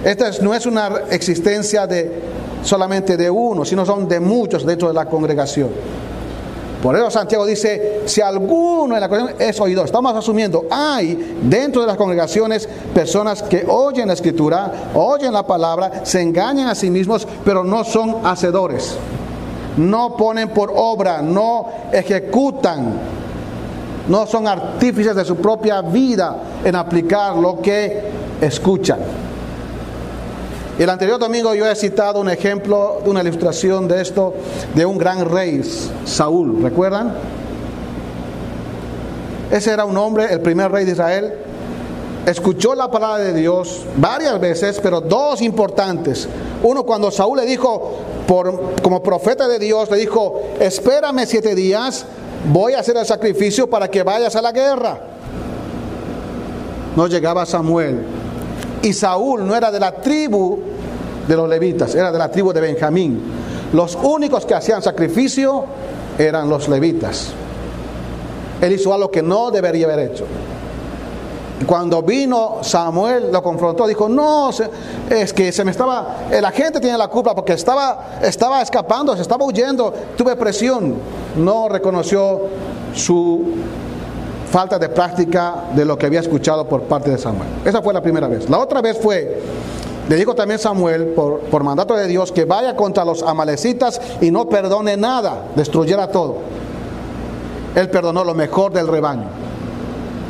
Esta 0.04 0.30
no 0.42 0.54
es 0.54 0.66
una 0.66 1.04
existencia 1.10 1.88
de 1.88 2.22
solamente 2.62 3.18
de 3.18 3.30
uno, 3.30 3.64
sino 3.64 3.86
son 3.86 4.08
de 4.08 4.20
muchos 4.20 4.66
dentro 4.66 4.90
de 4.90 4.94
la 4.94 5.06
congregación. 5.06 5.70
Por 6.86 6.96
eso 6.96 7.10
Santiago 7.10 7.48
dice, 7.48 8.04
si 8.06 8.22
alguno 8.22 8.94
en 8.94 9.02
la 9.02 9.10
congregación 9.10 9.50
es 9.50 9.60
oidor, 9.60 9.88
estamos 9.88 10.14
asumiendo, 10.14 10.68
hay 10.70 11.40
dentro 11.42 11.82
de 11.82 11.88
las 11.88 11.98
congregaciones 11.98 12.70
personas 12.94 13.42
que 13.42 13.66
oyen 13.68 14.08
la 14.08 14.14
escritura, 14.14 14.92
oyen 14.94 15.34
la 15.34 15.48
palabra, 15.48 16.06
se 16.06 16.22
engañan 16.22 16.68
a 16.68 16.76
sí 16.76 16.92
mismos, 16.92 17.28
pero 17.44 17.64
no 17.64 17.84
son 17.84 18.24
hacedores. 18.24 18.98
No 19.78 20.16
ponen 20.16 20.50
por 20.50 20.72
obra, 20.76 21.24
no 21.24 21.66
ejecutan 21.92 23.16
no 24.08 24.28
son 24.28 24.48
artífices 24.48 25.16
de 25.16 25.26
su 25.26 25.38
propia 25.38 25.82
vida 25.82 26.38
en 26.64 26.76
aplicar 26.76 27.36
lo 27.36 27.60
que 27.60 28.12
escuchan. 28.40 29.00
El 30.78 30.90
anterior 30.90 31.18
domingo 31.18 31.56
yo 31.56 31.66
he 31.66 31.76
citado 31.76 32.20
un 32.20 32.30
ejemplo, 32.30 33.02
una 33.06 33.22
ilustración 33.22 33.88
de 33.88 34.02
esto, 34.02 34.34
de 34.74 34.86
un 34.86 34.98
gran 34.98 35.24
rey, 35.24 35.62
Saúl, 36.04 36.62
¿recuerdan? 36.62 37.14
Ese 39.50 39.72
era 39.72 39.86
un 39.86 39.96
hombre, 39.96 40.34
el 40.34 40.42
primer 40.42 40.70
rey 40.70 40.84
de 40.84 40.92
Israel, 40.92 41.34
escuchó 42.26 42.76
la 42.76 42.92
palabra 42.92 43.24
de 43.24 43.34
Dios 43.34 43.86
varias 43.96 44.38
veces, 44.42 44.82
pero 44.84 45.00
dos 45.00 45.42
importantes. 45.42 46.28
Uno 46.62 46.84
cuando 46.84 47.10
Saúl 47.10 47.38
le 47.38 47.46
dijo, 47.46 48.00
como 48.84 49.02
profeta 49.02 49.48
de 49.48 49.60
Dios, 49.60 49.90
le 49.90 49.96
dijo, 49.96 50.42
espérame 50.60 51.26
siete 51.26 51.56
días 51.56 52.06
voy 52.52 52.74
a 52.74 52.80
hacer 52.80 52.98
el 52.98 53.06
sacrificio 53.06 53.70
para 53.70 53.88
que 53.88 54.04
vayas 54.04 54.36
a 54.36 54.42
la 54.42 54.52
guerra. 54.52 55.00
No 56.98 57.08
llegaba 57.08 57.46
Samuel. 57.46 58.25
Y 58.86 58.94
Saúl 58.94 59.48
no 59.48 59.56
era 59.56 59.72
de 59.72 59.80
la 59.80 59.94
tribu 59.94 60.60
de 61.28 61.36
los 61.36 61.50
levitas, 61.50 61.96
era 61.96 62.12
de 62.12 62.20
la 62.20 62.30
tribu 62.30 62.54
de 62.54 62.62
Benjamín. 62.62 63.20
Los 63.74 63.96
únicos 63.96 64.46
que 64.46 64.54
hacían 64.54 64.84
sacrificio 64.84 65.66
eran 66.20 66.48
los 66.48 66.70
levitas. 66.70 67.32
Él 68.62 68.74
hizo 68.74 68.94
algo 68.94 69.10
que 69.10 69.24
no 69.24 69.50
debería 69.50 69.88
haber 69.88 70.12
hecho. 70.12 70.26
Cuando 71.66 72.04
vino 72.04 72.60
Samuel, 72.62 73.32
lo 73.32 73.42
confrontó, 73.42 73.88
dijo, 73.88 74.08
no, 74.08 74.52
es 75.10 75.34
que 75.34 75.52
se 75.52 75.64
me 75.64 75.72
estaba, 75.72 76.28
la 76.40 76.52
gente 76.52 76.80
tiene 76.80 76.96
la 76.96 77.08
culpa 77.08 77.34
porque 77.34 77.54
estaba, 77.54 78.20
estaba 78.22 78.62
escapando, 78.62 79.16
se 79.16 79.24
estaba 79.24 79.46
huyendo, 79.46 79.92
tuve 80.16 80.36
presión. 80.36 80.94
No 81.38 81.70
reconoció 81.70 82.42
su 82.94 83.46
falta 84.56 84.80
de 84.80 84.88
práctica 84.88 85.66
de 85.76 85.84
lo 85.84 85.98
que 85.98 86.06
había 86.06 86.22
escuchado 86.22 86.66
por 86.66 86.84
parte 86.84 87.10
de 87.10 87.18
Samuel. 87.18 87.50
Esa 87.66 87.82
fue 87.82 87.94
la 87.94 88.02
primera 88.02 88.30
vez. 88.30 88.50
La 88.50 88.58
otra 88.58 88.82
vez 88.82 88.98
fue 88.98 89.42
Le 90.08 90.16
dijo 90.16 90.34
también 90.34 90.62
Samuel, 90.62 91.08
por, 91.08 91.42
por 91.42 91.62
mandato 91.62 91.94
de 91.94 92.08
Dios, 92.08 92.32
que 92.32 92.46
vaya 92.46 92.74
contra 92.74 93.04
los 93.04 93.22
amalecitas 93.22 94.00
y 94.22 94.32
no 94.32 94.48
perdone 94.48 94.96
nada, 94.96 95.48
destruyera 95.58 96.08
todo. 96.08 96.38
Él 97.76 97.90
perdonó 97.90 98.24
lo 98.24 98.34
mejor 98.34 98.72
del 98.72 98.88
rebaño, 98.88 99.26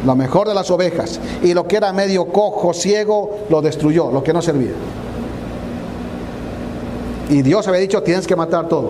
lo 0.04 0.16
mejor 0.16 0.48
de 0.48 0.56
las 0.56 0.72
ovejas, 0.72 1.20
y 1.44 1.54
lo 1.54 1.68
que 1.68 1.78
era 1.78 1.94
medio 1.94 2.26
cojo, 2.26 2.74
ciego, 2.74 3.42
lo 3.50 3.62
destruyó, 3.62 4.10
lo 4.10 4.24
que 4.24 4.34
no 4.34 4.42
servía. 4.42 4.74
Y 7.30 7.44
Dios 7.44 7.68
había 7.68 7.82
dicho, 7.82 8.02
tienes 8.02 8.26
que 8.26 8.36
matar 8.36 8.68
todo. 8.68 8.90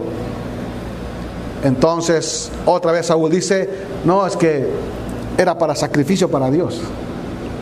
Entonces, 1.62 2.51
otra 2.65 2.94
vez 2.94 3.08
Saúl 3.08 3.32
dice, 3.32 3.68
no, 4.06 4.25
es 4.25 4.38
que 4.38 4.70
era 5.38 5.58
para 5.58 5.75
sacrificio 5.75 6.30
para 6.30 6.50
Dios. 6.50 6.80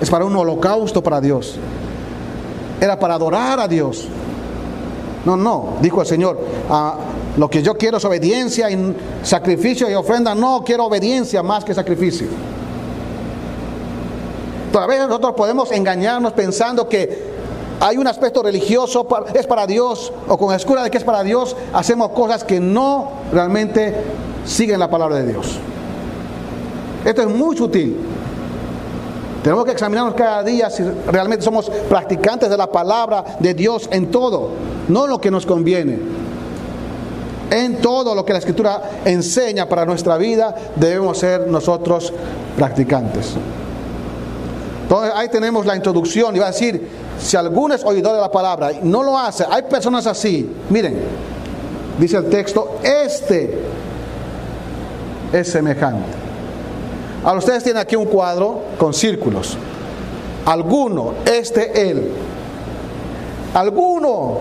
Es 0.02 0.10
para 0.10 0.26
un 0.26 0.36
holocausto 0.36 1.02
para 1.02 1.22
Dios. 1.22 1.56
Era 2.80 3.00
para 3.00 3.16
adorar 3.16 3.60
a 3.60 3.68
Dios. 3.68 4.08
No, 5.26 5.38
no, 5.38 5.76
dijo 5.82 6.02
el 6.02 6.08
Señor, 6.08 6.38
ah, 6.70 6.98
lo 7.38 7.50
que 7.50 7.64
yo 7.64 7.78
quiero 7.78 7.98
es 7.98 8.06
obediencia 8.06 8.70
y 8.70 8.96
sacrificio 9.24 9.90
y 9.90 9.94
ofrenda. 9.94 10.36
No 10.36 10.64
quiero 10.66 10.86
obediencia 10.86 11.42
más 11.42 11.64
que 11.64 11.74
sacrificio. 11.74 12.28
Todavía 14.72 15.08
nosotros 15.08 15.34
podemos 15.36 15.72
engañarnos 15.72 16.34
pensando 16.34 16.90
que 16.90 17.32
hay 17.80 17.98
un 17.98 18.08
aspecto 18.08 18.42
religioso, 18.42 19.08
es 19.34 19.46
para 19.46 19.68
Dios, 19.68 20.12
o 20.28 20.38
con 20.38 20.50
la 20.52 20.84
de 20.84 20.92
que 20.92 20.98
es 20.98 21.04
para 21.04 21.22
Dios, 21.24 21.56
hacemos 21.74 22.10
cosas 22.10 22.44
que 22.44 22.60
no 22.60 23.12
realmente 23.32 23.94
siguen 24.46 24.80
la 24.80 24.90
palabra 24.90 25.18
de 25.18 25.32
Dios. 25.32 25.60
Esto 27.06 27.22
es 27.22 27.28
muy 27.28 27.58
sutil. 27.58 27.98
Tenemos 29.44 29.66
que 29.66 29.72
examinarnos 29.72 30.14
cada 30.16 30.42
día 30.42 30.70
si 30.70 30.84
realmente 30.84 31.44
somos 31.44 31.70
practicantes 31.90 32.50
de 32.50 32.56
la 32.56 32.72
palabra 32.72 33.26
de 33.40 33.54
Dios 33.54 33.90
en 33.92 34.10
todo, 34.10 34.52
no 34.88 35.06
lo 35.06 35.20
que 35.20 35.30
nos 35.30 35.46
conviene. 35.46 36.00
En 37.52 37.82
todo 37.82 38.16
lo 38.16 38.24
que 38.24 38.32
la 38.32 38.40
Escritura 38.40 38.82
enseña 39.04 39.68
para 39.68 39.86
nuestra 39.86 40.18
vida, 40.18 40.56
debemos 40.78 41.18
ser 41.18 41.46
nosotros 41.48 42.14
practicantes. 42.58 43.34
Entonces 44.84 45.12
ahí 45.14 45.28
tenemos 45.28 45.66
la 45.66 45.76
introducción 45.76 46.34
y 46.36 46.40
va 46.40 46.48
a 46.48 46.52
decir, 46.52 46.88
si 47.20 47.36
alguno 47.36 47.76
es 47.76 47.84
oidor 47.84 48.16
de 48.16 48.22
la 48.22 48.32
palabra 48.32 48.72
y 48.72 48.80
no 48.84 49.04
lo 49.04 49.18
hace, 49.18 49.46
hay 49.50 49.64
personas 49.64 50.08
así, 50.08 50.50
miren, 50.70 51.00
dice 52.00 52.18
el 52.18 52.30
texto, 52.30 52.78
este 52.82 53.60
es 55.34 55.52
semejante. 55.52 56.23
Ahora 57.24 57.40
ustedes 57.40 57.64
tienen 57.64 57.82
aquí 57.82 57.96
un 57.96 58.06
cuadro 58.06 58.62
con 58.78 58.94
círculos. 58.94 59.58
Alguno, 60.46 61.14
este, 61.26 61.90
él. 61.90 62.12
Alguno. 63.54 64.40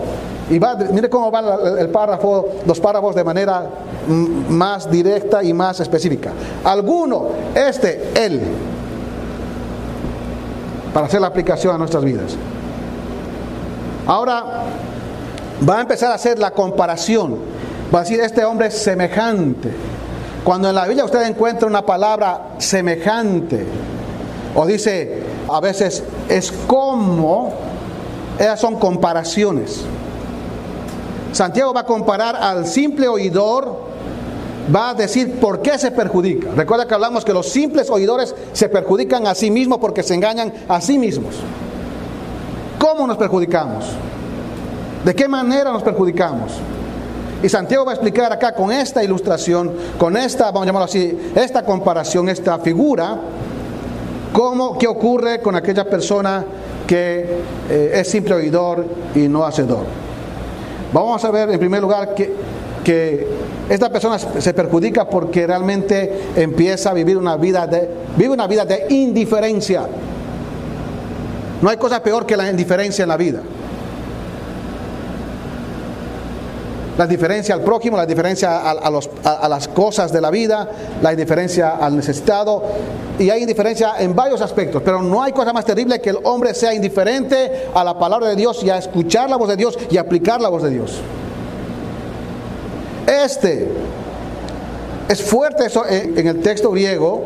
Y 0.49 0.59
va, 0.59 0.75
mire 0.75 1.09
cómo 1.09 1.31
va 1.31 1.57
el 1.79 1.89
párrafo, 1.89 2.49
los 2.65 2.79
párrafos 2.79 3.15
de 3.15 3.23
manera 3.23 3.69
más 4.49 4.91
directa 4.91 5.41
y 5.43 5.53
más 5.53 5.79
específica. 5.79 6.31
Alguno, 6.63 7.29
este, 7.55 8.11
él. 8.15 8.41
Para 10.93 11.07
hacer 11.07 11.21
la 11.21 11.27
aplicación 11.27 11.73
a 11.73 11.77
nuestras 11.77 12.03
vidas. 12.03 12.35
Ahora 14.05 14.65
va 15.67 15.77
a 15.77 15.81
empezar 15.81 16.11
a 16.11 16.15
hacer 16.15 16.37
la 16.37 16.51
comparación. 16.51 17.37
Va 17.93 17.99
a 17.99 18.01
decir, 18.01 18.19
este 18.19 18.43
hombre 18.43 18.67
es 18.67 18.77
semejante. 18.77 19.71
Cuando 20.43 20.67
en 20.67 20.75
la 20.75 20.85
Biblia 20.85 21.05
usted 21.05 21.25
encuentra 21.25 21.67
una 21.67 21.85
palabra 21.85 22.55
semejante, 22.57 23.65
o 24.55 24.65
dice 24.65 25.23
a 25.49 25.59
veces 25.61 26.03
es 26.27 26.51
como, 26.51 27.53
esas 28.37 28.59
son 28.59 28.75
comparaciones. 28.77 29.81
Santiago 31.31 31.73
va 31.73 31.81
a 31.81 31.85
comparar 31.85 32.35
al 32.35 32.67
simple 32.67 33.07
oidor, 33.07 33.83
va 34.73 34.89
a 34.89 34.93
decir 34.93 35.39
por 35.39 35.61
qué 35.61 35.77
se 35.77 35.91
perjudica. 35.91 36.49
Recuerda 36.55 36.87
que 36.87 36.93
hablamos 36.93 37.23
que 37.23 37.33
los 37.33 37.47
simples 37.47 37.89
oidores 37.89 38.35
se 38.51 38.67
perjudican 38.67 39.25
a 39.27 39.35
sí 39.35 39.49
mismos 39.49 39.79
porque 39.79 40.03
se 40.03 40.13
engañan 40.13 40.53
a 40.67 40.81
sí 40.81 40.97
mismos. 40.97 41.35
¿Cómo 42.79 43.07
nos 43.07 43.17
perjudicamos? 43.17 43.85
¿De 45.05 45.15
qué 45.15 45.27
manera 45.27 45.71
nos 45.71 45.83
perjudicamos? 45.83 46.51
Y 47.43 47.49
Santiago 47.49 47.83
va 47.83 47.91
a 47.91 47.95
explicar 47.95 48.31
acá 48.31 48.53
con 48.53 48.71
esta 48.71 49.03
ilustración, 49.03 49.73
con 49.97 50.15
esta, 50.15 50.45
vamos 50.45 50.63
a 50.63 50.65
llamarlo 50.67 50.85
así, 50.85 51.31
esta 51.35 51.63
comparación, 51.63 52.29
esta 52.29 52.57
figura, 52.59 53.19
cómo, 54.31 54.77
qué 54.77 54.87
ocurre 54.87 55.41
con 55.41 55.53
aquella 55.53 55.83
persona 55.83 56.45
que 56.87 57.41
eh, 57.69 57.91
es 57.95 58.09
simple 58.09 58.35
oidor 58.35 58.85
y 59.13 59.27
no 59.27 59.43
hacedor. 59.43 59.83
Vamos 60.93 61.25
a 61.25 61.31
ver 61.31 61.49
en 61.49 61.59
primer 61.59 61.81
lugar 61.81 62.15
que, 62.15 62.33
que 62.81 63.27
esta 63.69 63.89
persona 63.89 64.17
se 64.17 64.53
perjudica 64.53 65.09
porque 65.09 65.45
realmente 65.45 66.29
empieza 66.37 66.91
a 66.91 66.93
vivir 66.93 67.17
una 67.17 67.35
vida 67.35 67.67
de, 67.67 67.89
vive 68.15 68.29
una 68.29 68.47
vida 68.47 68.63
de 68.63 68.85
indiferencia. 68.89 69.85
No 71.61 71.69
hay 71.69 71.75
cosa 71.75 72.01
peor 72.01 72.25
que 72.25 72.37
la 72.37 72.49
indiferencia 72.49 73.03
en 73.03 73.09
la 73.09 73.17
vida. 73.17 73.41
La 76.97 77.07
diferencia 77.07 77.55
al 77.55 77.61
prójimo, 77.61 77.97
la 77.97 78.05
diferencia 78.05 78.69
a, 78.69 79.49
las 79.49 79.67
cosas 79.67 80.11
de 80.11 80.21
la 80.21 80.29
vida, 80.29 80.69
la 81.01 81.11
indiferencia 81.11 81.77
al 81.77 81.95
necesitado, 81.95 82.63
y 83.17 83.29
hay 83.29 83.41
indiferencia 83.41 83.93
en 83.99 84.15
varios 84.15 84.41
aspectos, 84.41 84.81
pero 84.83 85.01
no 85.01 85.23
hay 85.23 85.31
cosa 85.31 85.53
más 85.53 85.65
terrible 85.65 85.99
que 85.99 86.11
el 86.11 86.19
hombre 86.23 86.53
sea 86.53 86.73
indiferente 86.73 87.67
a 87.73 87.83
la 87.83 87.97
palabra 87.97 88.27
de 88.29 88.35
Dios 88.35 88.63
y 88.63 88.69
a 88.69 88.77
escuchar 88.77 89.29
la 89.29 89.37
voz 89.37 89.49
de 89.49 89.55
Dios 89.55 89.77
y 89.89 89.97
aplicar 89.97 90.39
la 90.41 90.49
voz 90.49 90.63
de 90.63 90.69
Dios. 90.69 90.99
Este 93.07 93.71
es 95.09 95.21
fuerte 95.21 95.65
eso 95.65 95.83
en 95.87 96.27
el 96.27 96.41
texto 96.41 96.71
griego, 96.71 97.23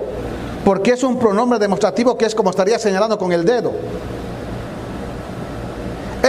porque 0.63 0.91
es 0.91 1.03
un 1.03 1.17
pronombre 1.17 1.59
demostrativo 1.59 2.17
que 2.17 2.25
es 2.25 2.35
como 2.35 2.49
estaría 2.49 2.79
señalando 2.79 3.17
con 3.17 3.31
el 3.31 3.45
dedo 3.45 3.71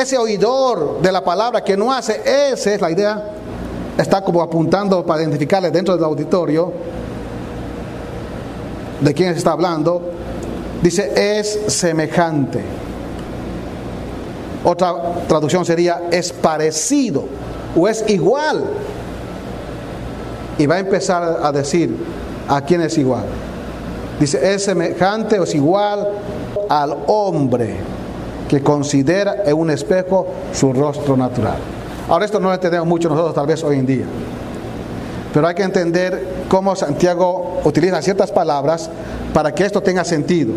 ese 0.03 0.17
oidor 0.17 1.01
de 1.01 1.13
la 1.13 1.23
palabra 1.23 1.63
que 1.63 1.77
no 1.77 1.93
hace, 1.93 2.21
esa 2.53 2.73
es 2.73 2.81
la 2.81 2.91
idea, 2.91 3.23
está 3.97 4.23
como 4.23 4.41
apuntando 4.43 5.05
para 5.05 5.23
identificarle 5.23 5.71
dentro 5.71 5.95
del 5.95 6.05
auditorio 6.05 6.73
de 9.01 9.15
quién 9.15 9.33
se 9.33 9.39
está 9.39 9.53
hablando, 9.53 10.03
dice 10.83 11.13
es 11.41 11.61
semejante. 11.69 12.61
Otra 14.65 14.95
traducción 15.29 15.65
sería 15.65 16.09
es 16.11 16.33
parecido 16.33 17.25
o 17.77 17.89
es 17.89 18.05
igual. 18.09 18.65
Y 20.59 20.67
va 20.67 20.77
a 20.77 20.79
empezar 20.81 21.39
a 21.43 21.53
decir 21.53 21.97
a 22.49 22.61
quién 22.61 22.81
es 22.81 22.99
igual. 22.99 23.25
Dice 24.19 24.53
es 24.53 24.65
semejante 24.65 25.39
o 25.39 25.45
es 25.45 25.55
igual 25.55 26.09
al 26.69 26.97
hombre 27.07 27.98
que 28.49 28.63
considera 28.63 29.43
en 29.45 29.57
un 29.57 29.71
espejo 29.71 30.27
su 30.53 30.73
rostro 30.73 31.17
natural. 31.17 31.57
Ahora 32.09 32.25
esto 32.25 32.41
no 32.41 32.49
lo 32.49 32.55
entendemos 32.55 32.89
mucho 32.89 33.09
nosotros 33.09 33.35
tal 33.35 33.47
vez 33.47 33.63
hoy 33.63 33.79
en 33.79 33.87
día, 33.87 34.05
pero 35.33 35.47
hay 35.47 35.55
que 35.55 35.63
entender 35.63 36.47
cómo 36.49 36.75
Santiago 36.75 37.61
utiliza 37.65 38.01
ciertas 38.01 38.33
palabras 38.33 38.89
para 39.35 39.55
que 39.55 39.65
esto 39.65 39.83
tenga 39.83 40.05
sentido. 40.05 40.55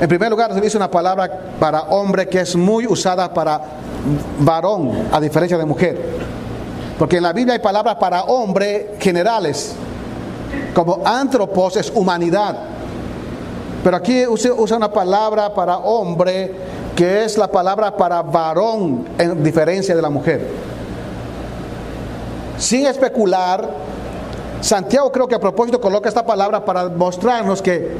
En 0.00 0.08
primer 0.08 0.30
lugar, 0.30 0.52
se 0.54 0.60
dice 0.60 0.76
una 0.76 0.90
palabra 0.90 1.28
para 1.58 1.82
hombre 1.82 2.28
que 2.28 2.40
es 2.40 2.54
muy 2.54 2.86
usada 2.86 3.32
para 3.32 3.60
varón, 4.38 4.92
a 5.10 5.20
diferencia 5.20 5.58
de 5.58 5.64
mujer. 5.64 5.98
Porque 6.98 7.16
en 7.16 7.24
la 7.24 7.32
Biblia 7.32 7.54
hay 7.54 7.60
palabras 7.60 7.96
para 7.96 8.22
hombre 8.24 8.94
generales, 9.00 9.74
como 10.74 11.00
antropos 11.04 11.76
es 11.76 11.90
humanidad, 11.94 12.56
pero 13.82 13.96
aquí 13.96 14.26
usa, 14.26 14.76
una 14.76 14.92
palabra 14.92 15.54
para 15.54 15.78
hombre 15.78 16.52
que 16.96 17.24
es 17.24 17.38
la 17.38 17.48
palabra 17.48 17.96
para 17.96 18.22
varón 18.22 19.06
en 19.18 19.42
diferencia 19.42 19.94
de 19.94 20.02
la 20.02 20.10
mujer. 20.10 20.46
Sin 22.58 22.86
especular, 22.86 23.68
Santiago 24.60 25.12
creo 25.12 25.28
que 25.28 25.36
a 25.36 25.40
propósito 25.40 25.80
coloca 25.80 26.08
esta 26.08 26.26
palabra 26.26 26.64
para 26.64 26.88
mostrarnos 26.88 27.62
que 27.62 27.92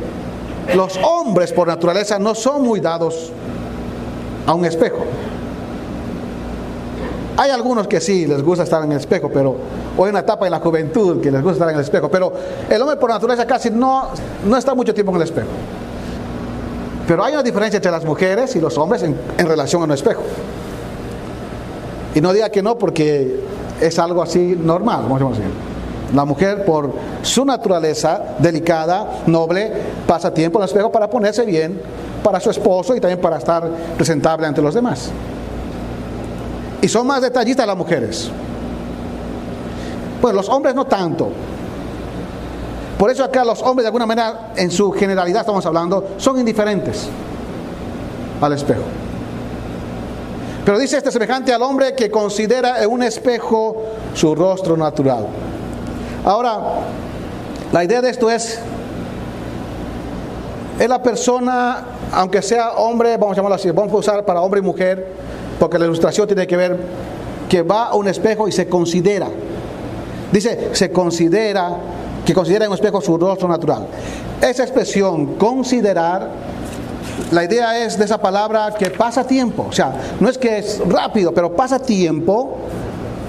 los 0.75 0.99
hombres 0.99 1.53
por 1.53 1.69
naturaleza 1.69 2.19
no 2.19 2.35
son 2.35 2.63
muy 2.63 2.81
dados 2.81 3.31
a 4.47 4.55
un 4.55 4.65
espejo. 4.65 5.05
Hay 7.38 7.52
algunos 7.52 7.87
que 7.87 8.00
sí 8.00 8.26
les 8.26 8.42
gusta 8.42 8.64
estar 8.64 8.83
en 8.83 8.90
el 8.90 8.99
espejo, 8.99 9.30
pero 9.33 9.54
hoy 9.97 10.11
una 10.11 10.18
etapa 10.18 10.47
en 10.47 10.50
la 10.50 10.59
juventud 10.59 11.21
que 11.21 11.30
les 11.30 11.40
gusta 11.40 11.52
estar 11.52 11.68
en 11.68 11.76
el 11.76 11.83
espejo, 11.83 12.11
pero 12.11 12.33
el 12.68 12.83
hombre 12.83 12.97
por 12.97 13.11
naturaleza 13.11 13.47
casi 13.47 13.71
no, 13.71 14.09
no 14.45 14.57
está 14.57 14.75
mucho 14.75 14.92
tiempo 14.92 15.12
en 15.12 15.18
el 15.18 15.23
espejo. 15.23 15.47
Pero 17.07 17.23
hay 17.23 17.35
una 17.35 17.45
diferencia 17.45 17.76
entre 17.76 17.92
las 17.92 18.04
mujeres 18.04 18.57
y 18.57 18.61
los 18.61 18.76
hombres 18.76 19.04
en, 19.04 19.16
relación 19.47 19.83
a 19.83 19.85
un 19.85 19.92
espejo. 19.92 20.23
Y 22.12 22.21
no 22.21 22.33
diga 22.33 22.50
que 22.50 22.61
no 22.61 22.76
porque 22.76 23.38
es 23.80 24.00
algo 24.00 24.21
así 24.21 24.59
normal, 24.61 25.07
vamos 25.09 25.38
a. 25.38 26.16
La 26.16 26.25
mujer, 26.25 26.64
por 26.64 26.92
su 27.23 27.45
naturaleza 27.45 28.35
delicada, 28.40 29.23
noble, 29.28 29.71
pasa 30.09 30.35
tiempo 30.35 30.59
en 30.59 30.64
el 30.64 30.68
espejo 30.71 30.90
para 30.90 31.09
ponerse 31.09 31.45
bien 31.45 31.80
para 32.25 32.40
su 32.40 32.50
esposo 32.50 32.97
y 32.97 33.00
también 33.00 33.21
para 33.21 33.38
estar 33.38 33.62
presentable 33.97 34.45
ante 34.45 34.61
los 34.61 34.75
demás. 34.75 35.12
Y 36.81 36.89
son 36.89 37.07
más 37.07 37.21
detallistas 37.23 37.67
las 37.67 37.77
mujeres. 37.77 38.31
Pues 40.21 40.35
los 40.35 40.49
hombres 40.49 40.75
no 40.75 40.85
tanto. 40.87 41.31
Por 42.99 43.11
eso 43.11 43.23
acá 43.23 43.45
los 43.45 43.63
hombres 43.63 43.85
de 43.85 43.89
alguna 43.89 44.07
manera, 44.07 44.53
en 44.57 44.71
su 44.71 44.91
generalidad 44.91 45.41
estamos 45.41 45.65
hablando, 45.65 46.15
son 46.19 46.39
indiferentes 46.39 47.09
al 48.41 48.53
espejo. 48.53 48.83
Pero 50.65 50.79
dice 50.79 50.99
este 50.99 51.13
semejante 51.13 51.53
al 51.53 51.63
hombre 51.63 51.95
que 51.95 52.11
considera 52.11 52.83
en 52.83 52.91
un 52.91 53.03
espejo 53.03 53.85
su 54.15 54.35
rostro 54.35 54.77
natural. 54.77 55.27
Ahora, 56.25 56.59
la 57.73 57.85
idea 57.85 58.03
de 58.03 58.11
esto 58.11 58.29
es, 58.29 58.59
es 60.79 60.89
la 60.89 61.03
persona, 61.03 61.85
aunque 62.13 62.43
sea 62.43 62.73
hombre, 62.73 63.17
vamos 63.17 63.33
a 63.33 63.37
llamarlo 63.37 63.55
así, 63.55 63.71
vamos 63.71 63.93
a 63.93 63.97
usar 63.97 64.25
para 64.25 64.43
hombre 64.43 64.61
y 64.61 64.63
mujer, 64.63 65.07
porque 65.59 65.79
la 65.79 65.87
ilustración 65.87 66.27
tiene 66.27 66.47
que 66.47 66.57
ver 66.57 66.77
que 67.49 67.62
va 67.62 67.88
a 67.88 67.95
un 67.95 68.09
espejo 68.09 68.49
y 68.49 68.53
se 68.53 68.69
considera. 68.69 69.29
Dice, 70.31 70.71
se 70.73 70.91
considera, 70.91 71.77
que 72.25 72.35
considera 72.35 72.67
en 72.67 72.71
un 72.71 72.75
espejo 72.75 73.00
su 73.00 73.17
rostro 73.17 73.49
natural. 73.49 73.87
Esa 74.41 74.62
expresión, 74.62 75.35
considerar, 75.35 76.29
la 77.33 77.45
idea 77.45 77.85
es 77.85 77.99
de 77.99 78.05
esa 78.05 78.19
palabra 78.19 78.75
que 78.79 78.91
pasa 78.91 79.27
tiempo. 79.27 79.67
O 79.69 79.73
sea, 79.73 79.95
no 80.21 80.29
es 80.29 80.38
que 80.38 80.59
es 80.59 80.81
rápido, 80.87 81.33
pero 81.33 81.55
pasa 81.55 81.79
tiempo. 81.79 82.59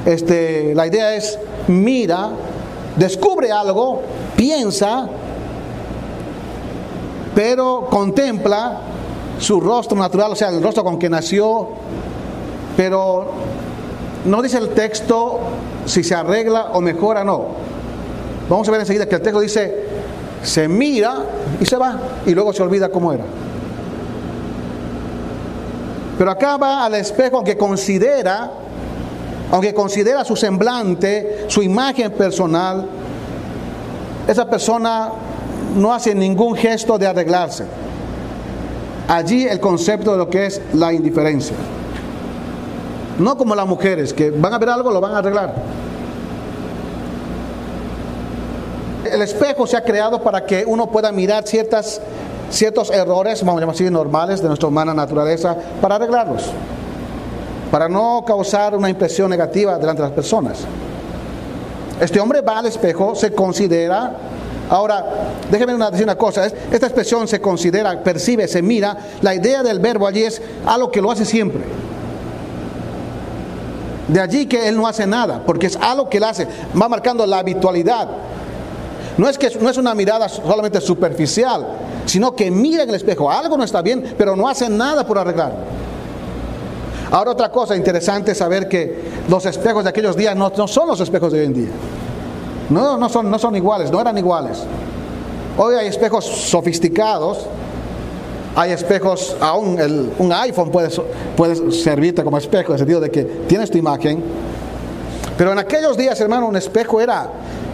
Este, 0.05 0.74
la 0.75 0.88
idea 0.88 1.15
es 1.15 1.39
mira, 1.67 2.29
descubre 2.95 3.51
algo, 3.51 4.01
piensa, 4.36 5.07
pero 7.36 7.88
contempla 7.89 8.81
su 9.39 9.62
rostro 9.62 9.98
natural, 9.98 10.33
o 10.33 10.36
sea, 10.36 10.50
el 10.50 10.62
rostro 10.62 10.83
con 10.83 11.00
que 11.00 11.09
nació, 11.09 11.69
pero 12.79 13.25
no 14.24 14.41
dice 14.41 14.57
el 14.57 14.69
texto 14.69 15.38
si 15.86 16.01
se 16.01 16.15
arregla 16.15 16.67
o 16.71 16.79
mejora, 16.79 17.25
no. 17.25 17.48
Vamos 18.48 18.65
a 18.69 18.71
ver 18.71 18.79
enseguida 18.79 19.05
que 19.05 19.15
el 19.15 19.21
texto 19.21 19.41
dice, 19.41 19.83
se 20.41 20.69
mira 20.69 21.25
y 21.59 21.65
se 21.65 21.75
va, 21.75 22.00
y 22.25 22.33
luego 22.33 22.53
se 22.53 22.63
olvida 22.63 22.88
cómo 22.88 23.12
era. 23.12 23.25
Pero 26.17 26.31
acá 26.31 26.55
va 26.55 26.86
al 26.86 26.95
espejo, 26.95 27.36
aunque 27.36 27.57
considera, 27.57 28.50
aunque 29.51 29.74
considera 29.74 30.24
su 30.24 30.38
semblante, 30.38 31.48
su 31.50 31.62
imagen 31.62 32.13
personal, 32.13 32.88
esa 34.25 34.50
persona 34.50 35.09
no 35.75 35.93
hace 35.93 36.15
ningún 36.15 36.55
gesto 36.55 36.98
de 36.98 37.07
arreglarse. 37.07 37.65
Allí 39.09 39.45
el 39.45 39.59
concepto 39.59 40.13
de 40.13 40.17
lo 40.17 40.29
que 40.29 40.45
es 40.45 40.62
la 40.71 40.93
indiferencia. 40.93 41.57
No 43.19 43.38
como 43.38 43.53
las 43.53 43.67
mujeres, 43.67 44.13
que 44.13 44.31
van 44.31 44.53
a 44.53 44.57
ver 44.57 44.69
algo, 44.69 44.91
lo 44.91 45.01
van 45.01 45.13
a 45.13 45.17
arreglar. 45.17 45.53
El 49.11 49.21
espejo 49.21 49.67
se 49.67 49.75
ha 49.75 49.83
creado 49.83 50.21
para 50.23 50.45
que 50.45 50.63
uno 50.65 50.88
pueda 50.88 51.11
mirar 51.11 51.45
ciertas, 51.45 52.01
ciertos 52.49 52.89
errores, 52.91 53.41
vamos 53.43 53.57
a 53.57 53.61
llamar 53.61 53.75
así, 53.75 53.89
normales 53.89 54.41
de 54.41 54.47
nuestra 54.47 54.69
humana 54.69 54.93
naturaleza, 54.93 55.55
para 55.81 55.95
arreglarlos. 55.95 56.45
Para 57.69 57.89
no 57.89 58.23
causar 58.25 58.75
una 58.75 58.89
impresión 58.89 59.29
negativa 59.29 59.77
delante 59.77 60.01
de 60.01 60.07
las 60.07 60.15
personas. 60.15 60.59
Este 61.99 62.21
hombre 62.21 62.39
va 62.39 62.59
al 62.59 62.67
espejo, 62.67 63.15
se 63.15 63.33
considera. 63.33 64.13
Ahora, 64.69 65.05
déjeme 65.51 65.73
decir 65.73 66.03
una 66.03 66.15
cosa, 66.15 66.45
esta 66.45 66.85
expresión 66.85 67.27
se 67.27 67.41
considera, 67.41 68.01
percibe, 68.01 68.47
se 68.47 68.61
mira. 68.61 68.95
La 69.21 69.35
idea 69.35 69.61
del 69.61 69.79
verbo 69.79 70.07
allí 70.07 70.23
es 70.23 70.41
algo 70.65 70.89
que 70.89 71.01
lo 71.01 71.11
hace 71.11 71.25
siempre. 71.25 71.88
De 74.09 74.19
allí 74.19 74.47
que 74.47 74.67
él 74.67 74.75
no 74.75 74.87
hace 74.87 75.05
nada, 75.05 75.43
porque 75.45 75.67
es 75.67 75.75
algo 75.75 76.09
que 76.09 76.17
él 76.17 76.23
hace, 76.23 76.47
va 76.79 76.89
marcando 76.89 77.25
la 77.25 77.39
habitualidad. 77.39 78.07
No 79.17 79.29
es 79.29 79.37
que 79.37 79.55
no 79.59 79.69
es 79.69 79.77
una 79.77 79.93
mirada 79.93 80.27
solamente 80.27 80.81
superficial, 80.81 81.67
sino 82.05 82.35
que 82.35 82.49
mira 82.49 82.83
en 82.83 82.89
el 82.89 82.95
espejo, 82.95 83.29
algo 83.29 83.55
no 83.55 83.63
está 83.63 83.81
bien, 83.81 84.15
pero 84.17 84.35
no 84.35 84.48
hace 84.48 84.67
nada 84.67 85.05
por 85.05 85.19
arreglarlo. 85.19 85.59
Ahora 87.11 87.31
otra 87.31 87.51
cosa 87.51 87.75
interesante 87.75 88.31
es 88.31 88.37
saber 88.37 88.67
que 88.67 89.09
los 89.27 89.45
espejos 89.45 89.83
de 89.83 89.89
aquellos 89.91 90.15
días 90.15 90.35
no, 90.35 90.51
son 90.67 90.87
los 90.87 91.00
espejos 91.00 91.31
de 91.31 91.41
hoy 91.41 91.45
en 91.45 91.53
día. 91.53 91.69
No, 92.69 92.98
no, 92.98 93.09
son, 93.09 93.29
no 93.29 93.37
son 93.37 93.55
iguales, 93.55 93.91
no 93.91 94.00
eran 94.00 94.17
iguales. 94.17 94.63
Hoy 95.57 95.75
hay 95.75 95.87
espejos 95.87 96.25
sofisticados 96.25 97.45
hay 98.55 98.72
espejos, 98.72 99.35
aún 99.40 99.77
un 100.18 100.33
iPhone 100.33 100.72
puede, 100.72 100.90
puede 101.38 101.72
servirte 101.72 102.24
como 102.24 102.38
espejo, 102.38 102.68
en 102.68 102.74
el 102.74 102.79
sentido 102.79 103.00
de 103.00 103.09
que 103.09 103.24
tienes 103.24 103.70
tu 103.70 103.77
imagen. 103.77 104.24
Pero 105.38 105.51
en 105.51 105.59
aquellos 105.59 105.96
días, 105.96 106.20
hermano, 106.20 106.48
un 106.48 106.55
espejo 106.55 107.00
era 107.00 107.29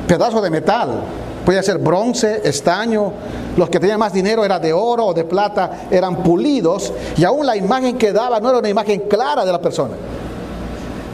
pedazo 0.08 0.42
de 0.42 0.50
metal. 0.50 1.02
Podía 1.46 1.64
ser 1.64 1.78
bronce, 1.78 2.42
estaño. 2.44 3.12
Los 3.58 3.70
que 3.70 3.80
tenían 3.80 4.00
más 4.00 4.14
dinero 4.14 4.44
era 4.44 4.60
de 4.60 4.74
oro 4.74 5.08
o 5.08 5.14
de 5.14 5.24
plata, 5.24 5.88
eran 5.90 6.18
pulidos. 6.18 6.92
Y 7.18 7.24
aún 7.24 7.46
la 7.46 7.56
imagen 7.56 7.98
que 7.98 8.12
daba 8.12 8.40
no 8.40 8.50
era 8.50 8.60
una 8.60 8.70
imagen 8.70 9.02
clara 9.02 9.46
de 9.46 9.52
la 9.52 9.62
persona. 9.62 9.94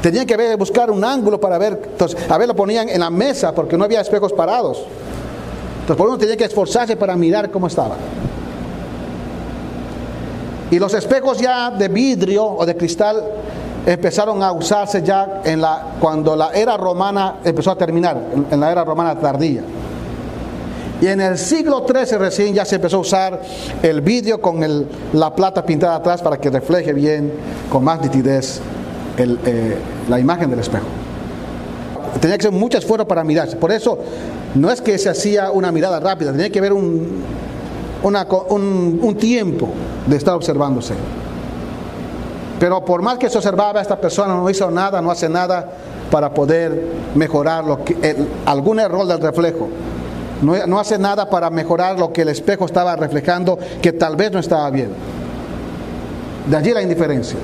Tenían 0.01 0.25
que 0.25 0.55
buscar 0.55 0.89
un 0.89 1.03
ángulo 1.03 1.39
para 1.39 1.57
ver. 1.57 1.79
Entonces, 1.91 2.17
a 2.29 2.37
ver, 2.37 2.47
lo 2.47 2.55
ponían 2.55 2.89
en 2.89 2.99
la 2.99 3.09
mesa 3.09 3.53
porque 3.53 3.77
no 3.77 3.83
había 3.83 4.01
espejos 4.01 4.33
parados. 4.33 4.83
Entonces, 5.81 5.95
por 5.95 6.07
uno 6.07 6.17
tenía 6.17 6.35
que 6.35 6.45
esforzarse 6.45 6.95
para 6.95 7.15
mirar 7.15 7.51
cómo 7.51 7.67
estaba. 7.67 7.95
Y 10.71 10.79
los 10.79 10.93
espejos 10.93 11.37
ya 11.37 11.69
de 11.69 11.89
vidrio 11.89 12.45
o 12.45 12.65
de 12.65 12.75
cristal 12.75 13.21
empezaron 13.85 14.41
a 14.41 14.53
usarse 14.53 15.01
ya 15.03 15.41
en 15.43 15.59
la, 15.59 15.95
cuando 15.99 16.35
la 16.35 16.51
era 16.51 16.77
romana 16.77 17.35
empezó 17.43 17.71
a 17.71 17.75
terminar, 17.75 18.17
en 18.49 18.59
la 18.59 18.71
era 18.71 18.83
romana 18.85 19.19
tardía. 19.19 19.63
Y 21.01 21.07
en 21.07 21.19
el 21.19 21.37
siglo 21.37 21.85
XIII 21.85 22.17
recién 22.19 22.53
ya 22.53 22.63
se 22.63 22.75
empezó 22.75 22.97
a 22.97 22.99
usar 22.99 23.41
el 23.81 24.01
vidrio 24.01 24.39
con 24.39 24.87
la 25.13 25.35
plata 25.35 25.65
pintada 25.65 25.95
atrás 25.95 26.21
para 26.21 26.37
que 26.37 26.49
refleje 26.49 26.93
bien, 26.93 27.33
con 27.69 27.83
más 27.83 28.01
nitidez, 28.01 28.61
eh, 29.17 29.77
la 30.07 30.19
imagen 30.19 30.49
del 30.49 30.59
espejo. 30.59 30.85
Tenía 32.21 32.37
que 32.37 32.43
ser 32.43 32.51
mucho 32.51 32.77
esfuerzo 32.77 33.07
para 33.07 33.23
mirarse. 33.23 33.57
Por 33.57 33.71
eso 33.71 33.97
no 34.53 34.69
es 34.69 34.79
que 34.79 34.97
se 34.97 35.09
hacía 35.09 35.49
una 35.49 35.71
mirada 35.71 35.99
rápida, 35.99 36.31
tenía 36.31 36.51
que 36.51 36.61
ver 36.61 36.71
un, 36.71 37.23
un, 38.03 39.15
tiempo 39.19 39.69
de 40.07 40.17
estar 40.17 40.35
observándose. 40.35 40.93
Pero 42.59 42.83
por 42.85 43.01
más 43.01 43.17
que 43.17 43.29
se 43.29 43.37
observaba, 43.37 43.81
esta 43.81 43.99
persona 43.99 44.35
no 44.35 44.49
hizo 44.49 44.69
nada, 44.69 45.01
no 45.01 45.11
hace 45.11 45.27
nada 45.27 45.67
para 46.11 46.33
poder 46.33 46.87
mejorar 47.15 47.63
lo 47.63 47.83
que, 47.83 48.15
algún 48.45 48.79
error 48.79 49.07
del 49.07 49.19
reflejo. 49.19 49.69
No, 50.41 50.67
no, 50.67 50.79
hace 50.79 50.97
nada 50.97 51.29
para 51.29 51.49
mejorar 51.49 51.99
lo 51.99 52.11
que 52.11 52.23
el 52.23 52.29
espejo 52.29 52.65
estaba 52.65 52.95
reflejando, 52.95 53.57
que 53.81 53.93
tal 53.93 54.15
vez 54.15 54.31
no 54.31 54.39
estaba 54.39 54.69
bien. 54.69 54.89
De 56.47 56.57
allí 56.57 56.71
la 56.71 56.81
indiferencia. 56.81 57.37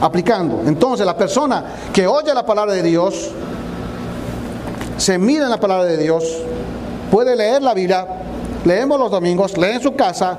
Aplicando. 0.00 0.62
Entonces 0.66 1.04
la 1.04 1.16
persona 1.16 1.64
que 1.92 2.06
oye 2.06 2.32
la 2.32 2.46
palabra 2.46 2.72
de 2.74 2.82
Dios, 2.82 3.30
se 4.96 5.18
mira 5.18 5.44
en 5.44 5.50
la 5.50 5.60
palabra 5.60 5.84
de 5.84 5.96
Dios, 5.96 6.24
puede 7.10 7.36
leer 7.36 7.62
la 7.62 7.74
Biblia, 7.74 8.06
leemos 8.64 8.98
los 8.98 9.10
domingos, 9.10 9.56
lee 9.56 9.72
en 9.74 9.80
su 9.80 9.94
casa, 9.94 10.38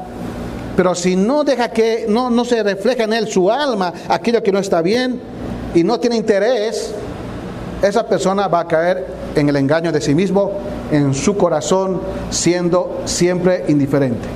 pero 0.76 0.96
si 0.96 1.16
no 1.16 1.44
deja 1.44 1.70
que 1.70 2.06
no, 2.08 2.30
no 2.30 2.46
se 2.46 2.64
refleja 2.64 3.04
en 3.04 3.14
él 3.14 3.28
su 3.28 3.52
alma 3.52 3.94
aquello 4.08 4.42
que 4.42 4.52
no 4.52 4.60
está 4.60 4.82
bien 4.82 5.20
y 5.76 5.84
no 5.84 6.00
tiene 6.00 6.16
interés, 6.16 6.94
esa 7.82 8.06
persona 8.08 8.48
va 8.48 8.62
a 8.62 8.68
caer 8.68 9.06
en 9.36 9.50
el 9.50 9.56
engaño 9.56 9.92
de 9.92 10.02
sí 10.02 10.16
mismo, 10.16 10.52
en 10.92 11.14
su 11.14 11.38
corazón, 11.38 12.02
siendo 12.30 13.02
siempre 13.06 13.66
indiferente 13.68 14.28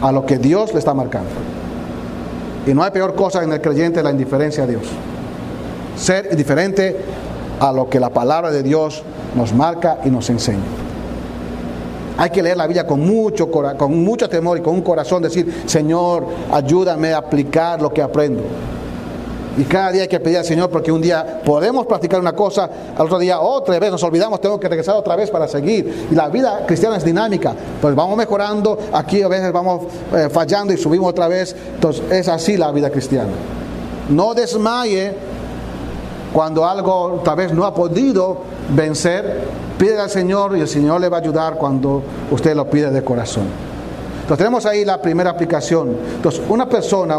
a 0.00 0.12
lo 0.12 0.24
que 0.26 0.38
Dios 0.38 0.72
le 0.72 0.78
está 0.78 0.94
marcando. 0.94 1.30
Y 2.66 2.74
no 2.74 2.82
hay 2.82 2.90
peor 2.90 3.14
cosa 3.14 3.42
en 3.42 3.52
el 3.52 3.60
creyente 3.60 4.02
la 4.02 4.10
indiferencia 4.10 4.64
a 4.64 4.66
Dios. 4.66 4.82
Ser 5.96 6.28
indiferente 6.30 6.96
a 7.58 7.72
lo 7.72 7.88
que 7.88 8.00
la 8.00 8.10
palabra 8.10 8.50
de 8.50 8.62
Dios 8.62 9.02
nos 9.34 9.52
marca 9.52 9.98
y 10.04 10.10
nos 10.10 10.28
enseña. 10.30 10.79
Hay 12.20 12.28
que 12.28 12.42
leer 12.42 12.58
la 12.58 12.66
Biblia 12.66 12.86
con 12.86 13.00
mucho, 13.00 13.50
con 13.50 14.04
mucho 14.04 14.28
temor 14.28 14.58
y 14.58 14.60
con 14.60 14.74
un 14.74 14.82
corazón, 14.82 15.22
decir, 15.22 15.62
Señor, 15.64 16.26
ayúdame 16.52 17.14
a 17.14 17.16
aplicar 17.16 17.80
lo 17.80 17.90
que 17.90 18.02
aprendo. 18.02 18.42
Y 19.56 19.64
cada 19.64 19.90
día 19.90 20.02
hay 20.02 20.08
que 20.08 20.20
pedir 20.20 20.36
al 20.36 20.44
Señor 20.44 20.68
porque 20.68 20.92
un 20.92 21.00
día 21.00 21.40
podemos 21.42 21.86
practicar 21.86 22.20
una 22.20 22.34
cosa, 22.34 22.68
al 22.94 23.06
otro 23.06 23.18
día 23.18 23.40
otra 23.40 23.78
vez 23.78 23.90
nos 23.90 24.02
olvidamos, 24.02 24.38
tengo 24.38 24.60
que 24.60 24.68
regresar 24.68 24.96
otra 24.96 25.16
vez 25.16 25.30
para 25.30 25.48
seguir. 25.48 26.08
Y 26.10 26.14
la 26.14 26.28
vida 26.28 26.66
cristiana 26.66 26.98
es 26.98 27.04
dinámica, 27.06 27.54
pues 27.80 27.94
vamos 27.94 28.18
mejorando, 28.18 28.78
aquí 28.92 29.22
a 29.22 29.28
veces 29.28 29.50
vamos 29.50 29.86
eh, 30.14 30.28
fallando 30.30 30.74
y 30.74 30.76
subimos 30.76 31.08
otra 31.08 31.26
vez. 31.26 31.56
Entonces 31.74 32.04
es 32.10 32.28
así 32.28 32.58
la 32.58 32.70
vida 32.70 32.90
cristiana. 32.90 33.30
No 34.10 34.34
desmaye 34.34 35.14
cuando 36.40 36.64
algo 36.64 37.20
tal 37.22 37.36
vez 37.36 37.52
no 37.52 37.66
ha 37.66 37.74
podido 37.74 38.38
vencer, 38.74 39.44
Pide 39.76 39.98
al 39.98 40.08
Señor 40.08 40.56
y 40.56 40.60
el 40.62 40.68
Señor 40.68 41.02
le 41.02 41.10
va 41.10 41.18
a 41.18 41.20
ayudar 41.20 41.56
cuando 41.56 42.02
usted 42.30 42.54
lo 42.54 42.68
pide 42.68 42.90
de 42.90 43.04
corazón. 43.04 43.44
Entonces 44.22 44.38
tenemos 44.38 44.64
ahí 44.64 44.86
la 44.86 45.02
primera 45.02 45.28
aplicación. 45.28 45.96
Entonces, 46.16 46.42
una 46.48 46.66
persona 46.66 47.18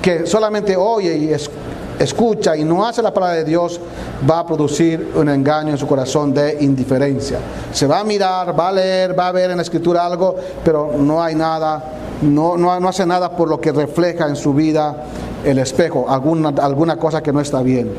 que 0.00 0.26
solamente 0.26 0.76
oye 0.76 1.16
y, 1.16 1.32
escucha 2.00 2.56
y 2.56 2.64
no 2.64 2.84
hace 2.84 3.00
la 3.00 3.14
palabra 3.14 3.36
de 3.36 3.44
Dios, 3.44 3.80
va 4.28 4.40
a 4.40 4.46
producir 4.46 5.12
un 5.14 5.28
engaño 5.28 5.70
en 5.70 5.78
su 5.78 5.86
corazón 5.86 6.34
de 6.34 6.58
indiferencia. 6.60 7.38
Se 7.72 7.86
va 7.86 8.00
a 8.00 8.04
mirar, 8.04 8.58
va 8.58 8.70
a 8.70 8.72
leer, 8.72 9.16
va 9.16 9.28
a 9.28 9.32
ver 9.32 9.52
en 9.52 9.56
la 9.56 9.62
escritura 9.62 10.04
algo, 10.04 10.34
pero 10.64 10.92
no 10.98 11.22
hay 11.22 11.36
nada, 11.36 11.82
no, 12.22 12.56
no, 12.56 12.80
no 12.80 12.88
hace 12.88 13.06
nada 13.06 13.30
por 13.36 13.48
lo 13.48 13.60
que 13.60 13.70
refleja 13.70 14.26
en 14.26 14.34
su 14.34 14.52
vida 14.52 15.04
el 15.44 15.58
espejo, 15.58 16.08
alguna, 16.08 16.50
alguna 16.60 16.96
cosa 16.96 17.22
que 17.22 17.32
no 17.32 17.40
está 17.40 17.62
bien. 17.62 17.92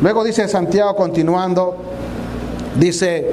Luego 0.00 0.24
dice 0.24 0.46
Santiago 0.46 0.94
continuando, 0.94 1.76
dice, 2.78 3.26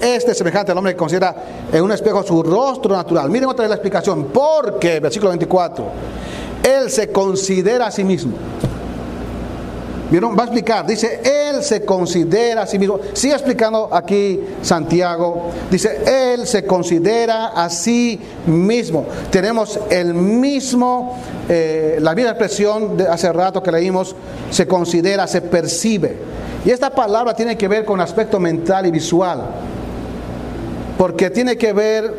este 0.00 0.34
semejante 0.34 0.72
al 0.72 0.78
hombre 0.78 0.94
que 0.94 0.98
considera 0.98 1.34
en 1.72 1.82
un 1.82 1.92
espejo 1.92 2.24
su 2.24 2.42
rostro 2.42 2.94
natural. 2.94 3.30
Miren 3.30 3.48
otra 3.48 3.62
vez 3.62 3.70
la 3.70 3.76
explicación. 3.76 4.26
Porque, 4.26 4.98
versículo 4.98 5.30
24, 5.30 5.84
él 6.64 6.90
se 6.90 7.12
considera 7.12 7.86
a 7.86 7.90
sí 7.92 8.02
mismo. 8.02 8.32
¿Vieron? 10.12 10.36
Va 10.36 10.42
a 10.42 10.44
explicar. 10.44 10.86
Dice, 10.86 11.22
Él 11.24 11.62
se 11.62 11.86
considera 11.86 12.60
a 12.60 12.66
sí 12.66 12.78
mismo. 12.78 13.00
Sigue 13.14 13.32
explicando 13.32 13.88
aquí 13.90 14.38
Santiago. 14.60 15.48
Dice, 15.70 16.02
Él 16.34 16.46
se 16.46 16.66
considera 16.66 17.46
a 17.46 17.70
sí 17.70 18.20
mismo. 18.44 19.06
Tenemos 19.30 19.80
el 19.88 20.12
mismo, 20.12 21.18
eh, 21.48 21.96
la 21.98 22.14
misma 22.14 22.32
expresión 22.32 22.94
de 22.98 23.08
hace 23.08 23.32
rato 23.32 23.62
que 23.62 23.72
leímos, 23.72 24.14
se 24.50 24.66
considera, 24.66 25.26
se 25.26 25.40
percibe. 25.40 26.18
Y 26.66 26.70
esta 26.70 26.90
palabra 26.90 27.34
tiene 27.34 27.56
que 27.56 27.66
ver 27.66 27.86
con 27.86 27.98
aspecto 27.98 28.38
mental 28.38 28.84
y 28.84 28.90
visual. 28.90 29.40
Porque 30.98 31.30
tiene 31.30 31.56
que 31.56 31.72
ver, 31.72 32.14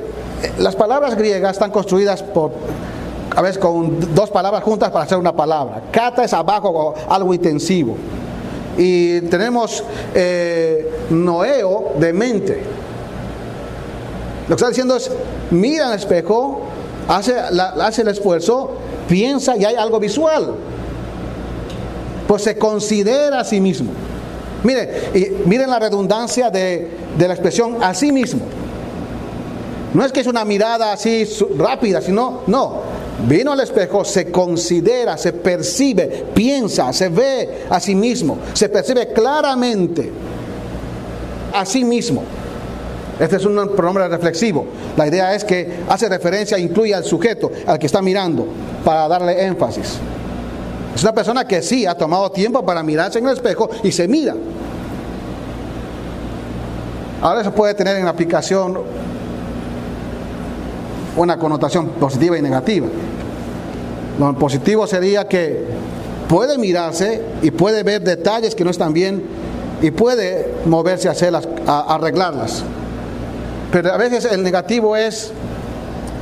las 0.58 0.76
palabras 0.76 1.16
griegas 1.16 1.52
están 1.52 1.70
construidas 1.70 2.24
por 2.24 2.54
a 3.36 3.42
veces 3.42 3.58
con 3.58 4.14
dos 4.14 4.30
palabras 4.30 4.64
juntas 4.64 4.92
para 4.92 5.06
hacer 5.06 5.18
una 5.18 5.36
palabra. 5.36 5.84
Kata 5.92 6.24
es 6.24 6.34
abajo 6.34 6.94
algo 7.10 7.34
intensivo. 7.34 7.98
Y 8.78 9.22
tenemos 9.22 9.84
eh, 10.14 11.06
noeo 11.10 11.94
de 12.00 12.14
mente. 12.14 12.64
Lo 14.44 14.50
que 14.50 14.54
está 14.56 14.70
diciendo 14.70 14.96
es, 14.96 15.12
mira 15.52 15.90
el 15.90 16.00
espejo, 16.00 16.62
hace, 17.08 17.36
hace 17.38 18.02
el 18.02 18.10
esfuerzo, 18.10 18.72
piensa 19.08 19.56
y 19.58 19.66
hay 19.66 19.76
algo 19.76 20.00
visual. 20.00 20.56
Pues 22.28 22.44
se 22.44 22.58
considera 22.58 23.40
a 23.40 23.44
sí 23.44 23.60
mismo. 23.60 23.92
Miren, 24.64 24.90
y 25.14 25.48
miren 25.48 25.70
la 25.70 25.80
redundancia 25.80 26.50
de, 26.50 26.90
de 27.18 27.28
la 27.28 27.34
expresión 27.34 27.84
a 27.84 27.94
sí 27.94 28.12
mismo. 28.12 28.42
No 29.94 30.04
es 30.04 30.12
que 30.12 30.22
es 30.22 30.28
una 30.28 30.44
mirada 30.46 30.94
así 30.94 31.28
rápida, 31.58 32.02
sino, 32.02 32.42
no, 32.48 32.93
Vino 33.28 33.52
al 33.52 33.60
espejo, 33.60 34.04
se 34.04 34.32
considera, 34.32 35.18
se 35.18 35.34
percibe, 35.34 36.26
piensa, 36.34 36.92
se 36.92 37.10
ve 37.10 37.66
a 37.70 37.80
sí 37.80 37.96
mismo, 37.96 38.40
se 38.54 38.70
percibe 38.70 39.14
claramente 39.14 40.12
a 41.54 41.66
sí 41.66 41.86
mismo. 41.86 42.24
Este 43.20 43.36
es 43.36 43.46
un 43.46 43.70
pronombre 43.76 44.08
reflexivo. 44.08 44.66
La 44.98 45.08
idea 45.08 45.36
es 45.36 45.44
que 45.46 45.84
hace 45.88 46.10
referencia, 46.10 46.58
incluye 46.58 46.94
al 46.96 47.06
sujeto, 47.06 47.52
al 47.68 47.78
que 47.78 47.86
está 47.86 48.02
mirando, 48.02 48.48
para 48.84 49.08
darle 49.08 49.46
énfasis. 49.46 50.00
Es 50.96 51.04
una 51.04 51.14
persona 51.14 51.48
que 51.48 51.62
sí 51.62 51.86
ha 51.86 51.96
tomado 51.96 52.32
tiempo 52.32 52.66
para 52.66 52.84
mirarse 52.84 53.20
en 53.20 53.28
el 53.28 53.34
espejo 53.34 53.70
y 53.84 53.92
se 53.92 54.08
mira. 54.08 54.36
Ahora 57.22 57.42
eso 57.42 57.54
puede 57.54 57.74
tener 57.74 57.96
en 57.98 58.08
aplicación 58.08 58.80
una 61.18 61.38
connotación 61.38 61.90
positiva 61.90 62.38
y 62.38 62.42
negativa. 62.42 62.88
Lo 64.20 64.34
positivo 64.38 64.86
sería 64.88 65.28
que 65.28 65.66
puede 66.28 66.58
mirarse 66.58 67.22
y 67.42 67.52
puede 67.52 67.84
ver 67.84 68.02
detalles 68.02 68.56
que 68.56 68.64
no 68.64 68.72
están 68.72 68.94
bien 68.94 69.24
y 69.82 69.92
puede 69.92 70.54
moverse 70.66 71.08
a, 71.08 71.12
hacerlas, 71.12 71.48
a 71.68 71.96
arreglarlas. 71.96 72.64
Pero 73.72 73.92
a 73.92 73.98
veces 73.98 74.26
el 74.26 74.44
negativo 74.44 74.96
es 74.96 75.32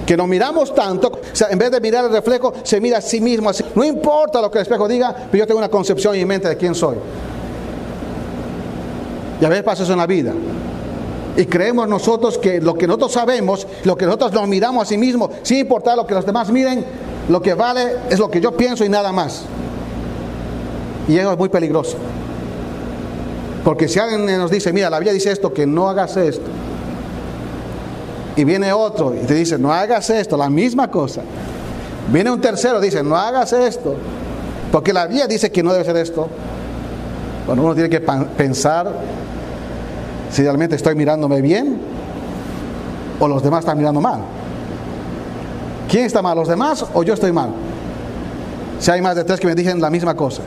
que 0.05 0.17
nos 0.17 0.27
miramos 0.27 0.73
tanto, 0.73 1.09
o 1.09 1.35
sea, 1.35 1.49
en 1.49 1.59
vez 1.59 1.71
de 1.71 1.79
mirar 1.79 2.05
el 2.05 2.11
reflejo, 2.11 2.53
se 2.63 2.81
mira 2.81 2.97
a 2.97 3.01
sí 3.01 3.21
mismo. 3.21 3.51
No 3.75 3.83
importa 3.83 4.41
lo 4.41 4.49
que 4.49 4.57
el 4.57 4.63
espejo 4.63 4.87
diga, 4.87 5.15
pero 5.31 5.43
yo 5.43 5.47
tengo 5.47 5.59
una 5.59 5.69
concepción 5.69 6.15
en 6.15 6.27
mente 6.27 6.49
de 6.49 6.57
quién 6.57 6.73
soy. 6.73 6.97
Y 9.39 9.45
a 9.45 9.49
veces 9.49 9.63
pasa 9.63 9.83
eso 9.83 9.93
en 9.93 9.99
la 9.99 10.07
vida. 10.07 10.33
Y 11.37 11.45
creemos 11.45 11.87
nosotros 11.87 12.37
que 12.37 12.59
lo 12.59 12.73
que 12.75 12.87
nosotros 12.87 13.13
sabemos, 13.13 13.65
lo 13.83 13.95
que 13.95 14.05
nosotros 14.05 14.33
nos 14.33 14.47
miramos 14.47 14.83
a 14.83 14.85
sí 14.85 14.97
mismos, 14.97 15.31
sin 15.43 15.59
importar 15.59 15.95
lo 15.95 16.05
que 16.05 16.13
los 16.13 16.25
demás 16.25 16.49
miren, 16.49 16.85
lo 17.29 17.41
que 17.41 17.53
vale 17.53 17.95
es 18.09 18.19
lo 18.19 18.29
que 18.29 18.41
yo 18.41 18.55
pienso 18.55 18.83
y 18.83 18.89
nada 18.89 19.11
más. 19.11 19.43
Y 21.07 21.17
eso 21.17 21.31
es 21.31 21.37
muy 21.37 21.49
peligroso. 21.49 21.97
Porque 23.63 23.87
si 23.87 23.99
alguien 23.99 24.25
nos 24.37 24.51
dice, 24.51 24.73
mira, 24.73 24.89
la 24.89 24.99
Biblia 24.99 25.13
dice 25.13 25.31
esto, 25.31 25.53
que 25.53 25.65
no 25.65 25.87
hagas 25.87 26.17
esto. 26.17 26.49
Y 28.35 28.43
viene 28.43 28.73
otro 28.73 29.13
y 29.13 29.25
te 29.25 29.33
dice, 29.33 29.57
no 29.57 29.71
hagas 29.71 30.09
esto, 30.09 30.35
la 30.35 30.49
misma 30.49 30.89
cosa. 30.89 31.21
Viene 32.11 32.31
un 32.31 32.41
tercero 32.41 32.79
y 32.81 32.85
dice, 32.85 33.03
no 33.03 33.15
hagas 33.15 33.53
esto. 33.53 33.95
Porque 34.71 34.93
la 34.93 35.05
Biblia 35.05 35.27
dice 35.27 35.51
que 35.51 35.61
no 35.61 35.71
debe 35.71 35.85
ser 35.85 35.97
esto. 35.97 36.27
Bueno, 37.45 37.63
uno 37.63 37.73
tiene 37.73 37.89
que 37.89 37.99
pensar 37.99 38.91
si 40.31 40.43
realmente 40.43 40.75
estoy 40.75 40.95
mirándome 40.95 41.41
bien 41.41 41.77
o 43.19 43.27
los 43.27 43.43
demás 43.43 43.59
están 43.59 43.77
mirando 43.77 44.01
mal. 44.01 44.21
¿Quién 45.89 46.05
está 46.05 46.21
mal, 46.21 46.37
los 46.37 46.47
demás 46.47 46.85
o 46.93 47.03
yo 47.03 47.13
estoy 47.13 47.31
mal? 47.31 47.49
Si 48.79 48.89
hay 48.89 49.01
más 49.01 49.15
de 49.15 49.23
tres 49.23 49.39
que 49.39 49.47
me 49.47 49.55
dicen 49.55 49.81
la 49.81 49.89
misma 49.89 50.15
cosa. 50.15 50.41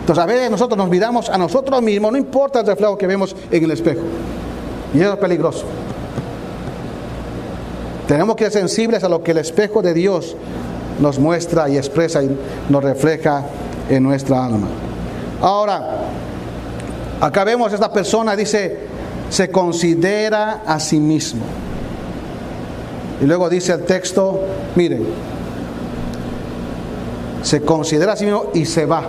Entonces 0.00 0.22
a 0.22 0.26
veces 0.26 0.50
nosotros 0.50 0.76
nos 0.76 0.88
miramos 0.88 1.28
a 1.28 1.38
nosotros 1.38 1.80
mismos, 1.82 2.12
no 2.12 2.18
importa 2.18 2.60
el 2.60 2.66
reflejo 2.66 2.98
que 2.98 3.06
vemos 3.06 3.34
en 3.50 3.64
el 3.64 3.70
espejo. 3.70 4.02
Y 4.94 5.00
eso 5.00 5.14
es 5.14 5.18
peligroso. 5.18 5.64
Tenemos 8.06 8.36
que 8.36 8.50
ser 8.50 8.52
sensibles 8.52 9.04
a 9.04 9.08
lo 9.08 9.22
que 9.22 9.30
el 9.30 9.38
espejo 9.38 9.82
de 9.82 9.94
Dios 9.94 10.36
nos 11.00 11.18
muestra 11.18 11.68
y 11.68 11.76
expresa 11.76 12.22
y 12.22 12.36
nos 12.68 12.82
refleja 12.82 13.44
en 13.88 14.02
nuestra 14.02 14.44
alma. 14.44 14.66
Ahora, 15.40 16.00
acá 17.20 17.44
vemos 17.44 17.72
esta 17.72 17.92
persona, 17.92 18.34
dice, 18.34 18.78
se 19.28 19.50
considera 19.50 20.62
a 20.66 20.80
sí 20.80 20.98
mismo. 20.98 21.42
Y 23.20 23.26
luego 23.26 23.48
dice 23.48 23.72
el 23.72 23.84
texto, 23.84 24.40
miren, 24.74 25.06
se 27.42 27.62
considera 27.62 28.14
a 28.14 28.16
sí 28.16 28.24
mismo 28.24 28.50
y 28.54 28.64
se 28.64 28.86
va. 28.86 29.02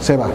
Se 0.00 0.16
va. 0.16 0.28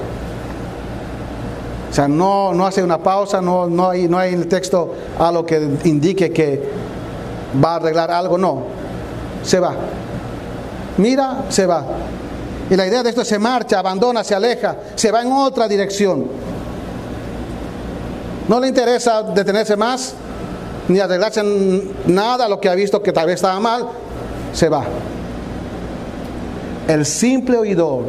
O 1.90 1.94
sea, 1.94 2.08
no, 2.08 2.54
no 2.54 2.68
hace 2.68 2.84
una 2.84 3.00
pausa, 3.00 3.42
no, 3.42 3.68
no, 3.68 3.90
hay, 3.90 4.08
no 4.08 4.20
hay 4.20 4.34
en 4.34 4.42
el 4.42 4.48
texto 4.48 4.94
algo 5.18 5.46
que 5.46 5.70
indique 5.86 6.32
que 6.32 6.70
va 7.64 7.74
a 7.74 7.76
arreglar 7.78 8.12
algo, 8.12 8.38
no. 8.38 8.64
Se 9.44 9.60
va. 9.60 9.74
Mira, 10.98 11.46
se 11.50 11.66
va. 11.66 11.84
Y 12.70 12.76
la 12.76 12.86
idea 12.86 13.02
de 13.02 13.10
esto 13.10 13.22
es 13.22 13.28
se 13.28 13.40
marcha, 13.40 13.80
abandona, 13.80 14.24
se 14.24 14.36
aleja, 14.36 14.76
se 14.96 15.12
va 15.12 15.22
en 15.22 15.32
otra 15.32 15.68
dirección. 15.68 16.26
No 18.48 18.60
le 18.60 18.68
interesa 18.68 19.24
detenerse 19.24 19.76
más, 19.76 20.14
ni 20.88 21.00
arreglarse 21.00 21.42
nada 22.06 22.48
lo 22.48 22.60
que 22.60 22.70
ha 22.70 22.76
visto 22.76 23.02
que 23.02 23.12
tal 23.12 23.28
vez 23.28 23.36
estaba 23.36 23.60
mal, 23.60 23.88
se 24.54 24.70
va. 24.70 24.84
El 26.88 27.06
simple 27.06 27.58
oidor 27.58 28.06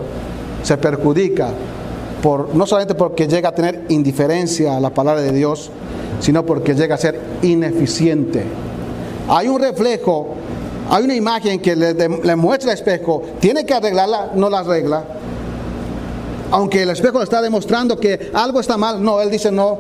se 0.63 0.77
perjudica 0.77 1.49
por, 2.23 2.55
no 2.55 2.67
solamente 2.67 2.95
porque 2.95 3.27
llega 3.27 3.51
a 3.51 3.55
tener 3.55 3.85
indiferencia 3.89 4.77
a 4.77 4.81
la 4.81 4.91
palabra 4.91 5.23
de 5.23 5.33
Dios, 5.33 5.71
sino 6.21 6.45
porque 6.45 6.75
llega 6.75 6.95
a 6.95 6.99
ser 6.99 7.19
ineficiente. 7.43 8.45
Hay 9.29 9.49
un 9.49 9.61
reflejo, 9.61 10.35
hay 10.91 11.05
una 11.05 11.15
imagen 11.15 11.61
que 11.61 11.77
le, 11.77 12.37
muestra 12.37 12.73
el 12.73 12.79
espejo, 12.79 13.23
tiene 13.39 13.65
que 13.65 13.73
arreglarla, 13.73 14.33
no 14.35 14.51
la 14.51 14.59
arregla. 14.59 15.05
Aunque 16.51 16.83
el 16.83 16.91
espejo 16.91 17.19
le 17.19 17.25
está 17.25 17.41
demostrando 17.41 17.97
que 17.97 18.33
algo 18.35 18.59
está 18.59 18.77
mal, 18.77 19.01
no, 19.01 19.21
él 19.21 19.31
dice 19.31 19.53
no, 19.53 19.79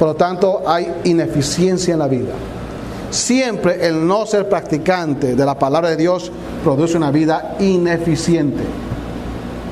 por 0.00 0.08
lo 0.08 0.16
tanto, 0.16 0.62
hay 0.66 0.92
ineficiencia 1.04 1.92
en 1.92 2.00
la 2.00 2.08
vida. 2.08 2.32
Siempre 3.10 3.86
el 3.86 4.04
no 4.04 4.26
ser 4.26 4.48
practicante 4.48 5.36
de 5.36 5.44
la 5.46 5.56
palabra 5.56 5.90
de 5.90 5.96
Dios 5.96 6.32
produce 6.64 6.96
una 6.96 7.12
vida 7.12 7.56
ineficiente. 7.60 8.64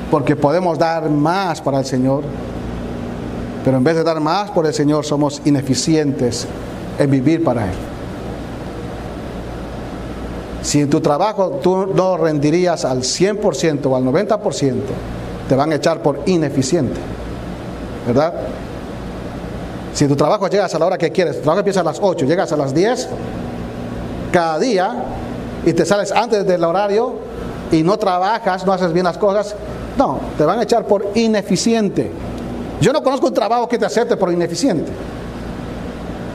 Porque 0.09 0.37
podemos 0.37 0.79
dar 0.79 1.09
más 1.09 1.59
para 1.59 1.79
el 1.79 1.85
Señor, 1.85 2.23
pero 3.65 3.75
en 3.75 3.83
vez 3.83 3.95
de 3.97 4.03
dar 4.03 4.21
más 4.21 4.51
por 4.51 4.65
el 4.65 4.73
Señor 4.73 5.05
somos 5.05 5.41
ineficientes 5.43 6.47
en 6.97 7.11
vivir 7.11 7.43
para 7.43 7.65
Él. 7.65 7.98
Si 10.61 10.81
en 10.81 10.89
tu 10.89 10.99
trabajo 10.99 11.59
tú 11.63 11.87
no 11.93 12.17
rendirías 12.17 12.85
al 12.85 12.99
100% 12.99 13.85
o 13.85 13.95
al 13.95 14.03
90%, 14.03 14.73
te 15.47 15.55
van 15.55 15.71
a 15.71 15.75
echar 15.75 16.01
por 16.01 16.21
ineficiente. 16.25 16.99
¿Verdad? 18.05 18.33
Si 19.93 20.07
tu 20.07 20.15
trabajo 20.15 20.47
llegas 20.47 20.73
a 20.75 20.79
la 20.79 20.85
hora 20.85 20.97
que 20.97 21.11
quieres, 21.11 21.37
tu 21.37 21.41
trabajo 21.41 21.59
empieza 21.59 21.81
a 21.81 21.83
las 21.83 21.99
8, 22.01 22.25
llegas 22.25 22.51
a 22.51 22.57
las 22.57 22.73
10, 22.73 23.09
cada 24.31 24.59
día, 24.59 25.03
y 25.65 25.73
te 25.73 25.85
sales 25.85 26.11
antes 26.11 26.45
del 26.45 26.63
horario, 26.63 27.15
y 27.71 27.83
no 27.83 27.97
trabajas, 27.97 28.65
no 28.65 28.73
haces 28.73 28.93
bien 28.93 29.05
las 29.05 29.17
cosas, 29.17 29.55
no, 29.97 30.19
te 30.37 30.45
van 30.45 30.59
a 30.59 30.63
echar 30.63 30.85
por 30.85 31.11
ineficiente. 31.15 32.11
Yo 32.79 32.93
no 32.93 33.03
conozco 33.03 33.27
un 33.27 33.33
trabajo 33.33 33.67
que 33.67 33.77
te 33.77 33.85
acepte 33.85 34.15
por 34.15 34.31
ineficiente. 34.31 34.91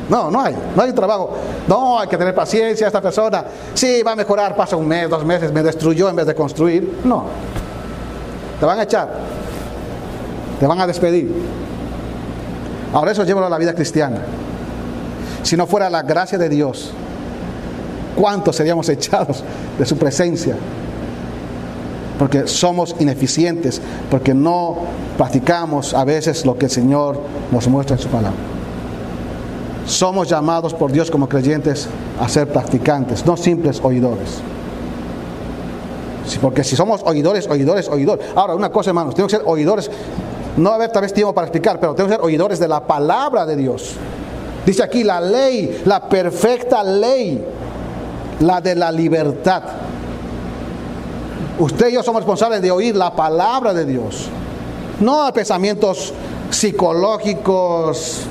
No, 0.08 0.30
no 0.30 0.40
hay, 0.40 0.54
no 0.76 0.82
hay 0.82 0.92
trabajo. 0.92 1.34
No, 1.66 1.98
hay 1.98 2.08
que 2.08 2.16
tener 2.16 2.34
paciencia. 2.34 2.86
Esta 2.86 3.00
persona, 3.00 3.44
sí, 3.72 4.02
va 4.02 4.12
a 4.12 4.16
mejorar, 4.16 4.54
pasa 4.54 4.76
un 4.76 4.86
mes, 4.86 5.08
dos 5.08 5.24
meses, 5.24 5.52
me 5.52 5.62
destruyó 5.62 6.08
en 6.08 6.16
vez 6.16 6.26
de 6.26 6.34
construir. 6.34 7.00
No, 7.04 7.24
te 8.60 8.66
van 8.66 8.78
a 8.78 8.82
echar, 8.82 9.08
te 10.60 10.66
van 10.66 10.80
a 10.80 10.86
despedir. 10.86 11.32
Ahora 12.92 13.12
eso 13.12 13.24
lleva 13.24 13.46
a 13.46 13.50
la 13.50 13.58
vida 13.58 13.74
cristiana. 13.74 14.18
Si 15.42 15.56
no 15.56 15.66
fuera 15.66 15.90
la 15.90 16.02
gracia 16.02 16.38
de 16.38 16.48
Dios, 16.48 16.92
¿cuántos 18.16 18.56
seríamos 18.56 18.88
echados 18.88 19.42
de 19.78 19.84
su 19.84 19.98
presencia? 19.98 20.56
Porque 22.18 22.46
somos 22.46 22.94
ineficientes, 23.00 23.80
porque 24.10 24.32
no 24.32 24.76
practicamos 25.18 25.92
a 25.92 26.04
veces 26.04 26.46
lo 26.46 26.56
que 26.56 26.66
el 26.66 26.70
Señor 26.70 27.20
nos 27.50 27.66
muestra 27.66 27.96
en 27.96 28.02
su 28.02 28.08
palabra. 28.08 28.53
Somos 29.87 30.29
llamados 30.29 30.73
por 30.73 30.90
Dios 30.90 31.11
como 31.11 31.29
creyentes 31.29 31.88
a 32.20 32.29
ser 32.29 32.49
practicantes, 32.49 33.25
no 33.27 33.37
simples 33.37 33.81
oidores. 33.83 34.40
Porque 36.40 36.64
si 36.64 36.75
somos 36.75 37.03
oidores, 37.05 37.49
oidores, 37.49 37.88
oidores. 37.88 38.27
Ahora, 38.35 38.55
una 38.55 38.70
cosa, 38.70 38.90
hermanos, 38.90 39.14
tenemos 39.14 39.33
que 39.33 39.38
ser 39.38 39.47
oidores. 39.47 39.90
No 40.57 40.70
va 40.70 40.77
a 40.77 40.77
haber 40.77 40.90
tal 40.90 41.03
vez 41.03 41.12
tiempo 41.12 41.35
para 41.35 41.47
explicar, 41.47 41.79
pero 41.79 41.94
tenemos 41.94 42.12
que 42.12 42.16
ser 42.16 42.25
oidores 42.25 42.59
de 42.59 42.68
la 42.68 42.87
palabra 42.87 43.44
de 43.44 43.57
Dios. 43.57 43.94
Dice 44.64 44.83
aquí 44.83 45.05
la 45.05 45.20
ley, 45.20 45.83
la 45.85 46.09
perfecta 46.09 46.83
ley, 46.83 47.44
la 48.40 48.61
de 48.61 48.75
la 48.75 48.90
libertad. 48.90 49.62
Usted 51.59 51.88
y 51.88 51.92
yo 51.92 52.03
somos 52.03 52.23
responsables 52.23 52.62
de 52.62 52.70
oír 52.70 52.97
la 52.97 53.14
palabra 53.14 53.75
de 53.75 53.85
Dios, 53.85 54.29
no 55.01 55.33
pensamientos 55.33 56.12
psicológicos, 56.51 58.23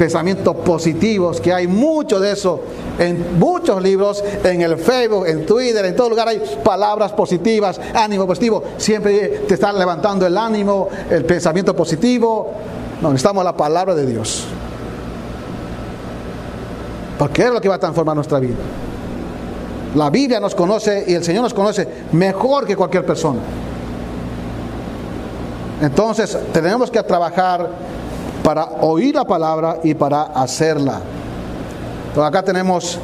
pensamientos 0.00 0.56
positivos, 0.56 1.42
que 1.42 1.52
hay 1.52 1.66
mucho 1.66 2.18
de 2.18 2.32
eso 2.32 2.58
en 2.98 3.38
muchos 3.38 3.82
libros, 3.82 4.24
en 4.42 4.62
el 4.62 4.78
Facebook, 4.78 5.26
en 5.26 5.44
Twitter, 5.44 5.84
en 5.84 5.94
todo 5.94 6.08
lugar 6.08 6.26
hay 6.26 6.40
palabras 6.64 7.12
positivas, 7.12 7.78
ánimo 7.92 8.26
positivo, 8.26 8.64
siempre 8.78 9.42
te 9.46 9.52
están 9.52 9.78
levantando 9.78 10.26
el 10.26 10.38
ánimo, 10.38 10.88
el 11.10 11.26
pensamiento 11.26 11.76
positivo. 11.76 12.50
No, 13.02 13.10
necesitamos 13.10 13.44
la 13.44 13.54
palabra 13.54 13.94
de 13.94 14.06
Dios. 14.06 14.44
Porque 17.18 17.42
es 17.42 17.50
lo 17.50 17.60
que 17.60 17.68
va 17.68 17.74
a 17.74 17.78
transformar 17.78 18.16
nuestra 18.16 18.38
vida. 18.38 18.56
La 19.96 20.08
Biblia 20.08 20.40
nos 20.40 20.54
conoce 20.54 21.04
y 21.08 21.12
el 21.12 21.24
Señor 21.24 21.42
nos 21.42 21.52
conoce 21.52 21.86
mejor 22.12 22.66
que 22.66 22.74
cualquier 22.74 23.04
persona. 23.04 23.40
Entonces 25.82 26.38
tenemos 26.54 26.90
que 26.90 27.02
trabajar 27.02 27.68
para 28.42 28.64
oír 28.80 29.14
la 29.14 29.24
palabra 29.24 29.78
y 29.82 29.94
para 29.94 30.22
hacerla. 30.22 31.00
Entonces 32.08 32.28
acá 32.28 32.42
tenemos 32.42 32.98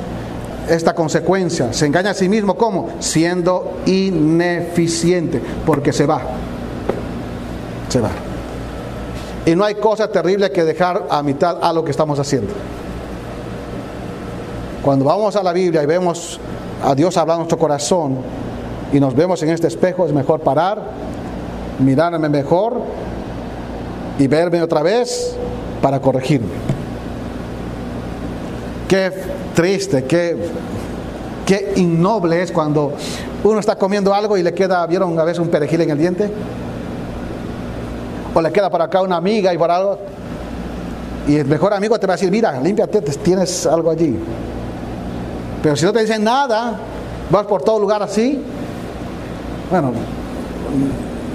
esta 0.68 0.94
consecuencia. 0.94 1.72
Se 1.72 1.86
engaña 1.86 2.10
a 2.10 2.14
sí 2.14 2.28
mismo 2.28 2.56
¿cómo? 2.56 2.88
Siendo 2.98 3.78
ineficiente, 3.86 5.40
porque 5.64 5.92
se 5.92 6.06
va. 6.06 6.22
Se 7.88 8.00
va. 8.00 8.10
Y 9.44 9.54
no 9.54 9.64
hay 9.64 9.76
cosa 9.76 10.08
terrible 10.08 10.50
que 10.50 10.64
dejar 10.64 11.06
a 11.08 11.22
mitad 11.22 11.58
a 11.62 11.72
lo 11.72 11.84
que 11.84 11.92
estamos 11.92 12.18
haciendo. 12.18 12.52
Cuando 14.82 15.04
vamos 15.04 15.36
a 15.36 15.42
la 15.42 15.52
Biblia 15.52 15.82
y 15.82 15.86
vemos 15.86 16.40
a 16.84 16.94
Dios 16.94 17.16
hablar 17.16 17.36
en 17.36 17.40
nuestro 17.40 17.58
corazón 17.58 18.18
y 18.92 19.00
nos 19.00 19.14
vemos 19.14 19.42
en 19.42 19.50
este 19.50 19.68
espejo, 19.68 20.06
es 20.06 20.12
mejor 20.12 20.40
parar, 20.40 20.80
mirarme 21.78 22.28
mejor 22.28 22.80
y 24.18 24.26
verme 24.26 24.62
otra 24.62 24.82
vez 24.82 25.36
para 25.82 26.00
corregirme. 26.00 26.48
Qué 28.88 29.12
triste, 29.54 30.04
qué, 30.04 30.36
qué 31.44 31.74
innoble 31.76 32.42
es 32.42 32.52
cuando 32.52 32.94
uno 33.44 33.58
está 33.58 33.76
comiendo 33.76 34.14
algo 34.14 34.36
y 34.36 34.42
le 34.42 34.54
queda, 34.54 34.86
¿vieron 34.86 35.18
a 35.18 35.24
veces 35.24 35.40
un 35.40 35.48
perejil 35.48 35.82
en 35.82 35.90
el 35.90 35.98
diente? 35.98 36.30
O 38.34 38.40
le 38.40 38.52
queda 38.52 38.70
para 38.70 38.84
acá 38.84 39.02
una 39.02 39.16
amiga 39.16 39.52
y 39.52 39.58
para 39.58 39.76
algo. 39.76 39.98
Y 41.26 41.36
el 41.36 41.46
mejor 41.46 41.74
amigo 41.74 41.98
te 41.98 42.06
va 42.06 42.14
a 42.14 42.16
decir, 42.16 42.30
mira, 42.30 42.60
límpiate, 42.60 43.00
tienes 43.00 43.66
algo 43.66 43.90
allí. 43.90 44.16
Pero 45.62 45.74
si 45.74 45.84
no 45.84 45.92
te 45.92 46.00
dicen 46.00 46.22
nada, 46.22 46.78
vas 47.30 47.46
por 47.46 47.62
todo 47.62 47.80
lugar 47.80 48.02
así, 48.02 48.40
bueno, 49.68 49.90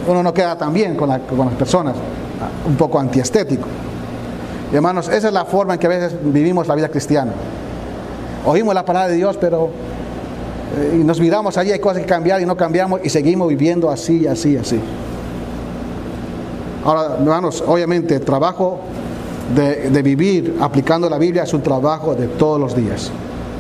uno 0.08 0.24
no 0.24 0.34
queda 0.34 0.58
tan 0.58 0.74
bien 0.74 0.96
con, 0.96 1.10
con 1.20 1.48
las 1.48 1.56
personas 1.56 1.96
un 2.67 2.75
poco 2.75 2.99
antiestético. 2.99 3.67
Y 4.71 4.75
hermanos, 4.75 5.10
esa 5.10 5.27
es 5.27 5.34
la 5.34 5.45
forma 5.45 5.73
en 5.73 5.80
que 5.80 5.88
a 5.88 5.89
veces 5.89 6.13
vivimos 6.23 6.67
la 6.67 6.75
vida 6.75 6.89
cristiana. 6.89 7.34
Oímos 8.45 8.73
la 8.73 8.86
palabra 8.86 9.10
de 9.10 9.17
Dios, 9.17 9.38
pero 9.39 9.69
eh, 10.77 10.99
y 11.01 11.04
nos 11.04 11.19
miramos 11.19 11.58
allí, 11.58 11.71
hay 11.71 11.80
cosas 11.80 12.01
que 12.01 12.08
cambiar 12.08 12.41
y 12.41 12.45
no 12.45 12.56
cambiamos 12.56 13.01
y 13.04 13.10
seguimos 13.10 13.49
viviendo 13.49 13.89
así, 13.89 14.25
así, 14.25 14.56
así. 14.56 14.80
Ahora, 16.86 17.17
hermanos, 17.19 17.63
obviamente 17.67 18.15
el 18.15 18.21
trabajo 18.21 18.80
de, 19.56 19.89
de 19.89 20.01
vivir 20.01 20.58
aplicando 20.62 21.10
la 21.10 21.17
Biblia 21.17 21.43
es 21.43 21.54
un 21.54 21.62
trabajo 21.62 22.15
de 22.15 22.27
todos 22.27 22.60
los 22.60 22.75
días. 22.75 23.12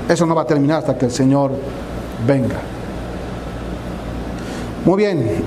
Eso 0.07 0.25
no 0.25 0.33
va 0.33 0.43
a 0.43 0.47
terminar 0.47 0.79
hasta 0.79 0.97
que 0.97 1.05
el 1.05 1.11
Señor 1.11 1.51
venga. 2.25 2.57
Muy 4.85 4.97
bien. 4.97 5.43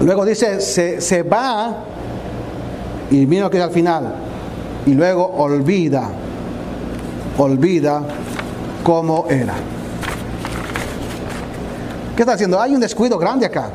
Luego 0.00 0.24
dice, 0.24 0.60
se, 0.60 1.00
se 1.00 1.22
va 1.22 1.84
y 3.12 3.26
mira 3.26 3.44
lo 3.44 3.50
que 3.50 3.58
es 3.58 3.62
al 3.62 3.70
final. 3.70 4.14
Y 4.86 4.94
luego 4.94 5.24
olvida, 5.36 6.08
olvida 7.36 8.02
cómo 8.82 9.26
era. 9.28 9.54
¿Qué 12.16 12.22
está 12.22 12.32
haciendo? 12.32 12.60
Hay 12.60 12.74
un 12.74 12.80
descuido 12.80 13.18
grande 13.18 13.46
acá. 13.46 13.70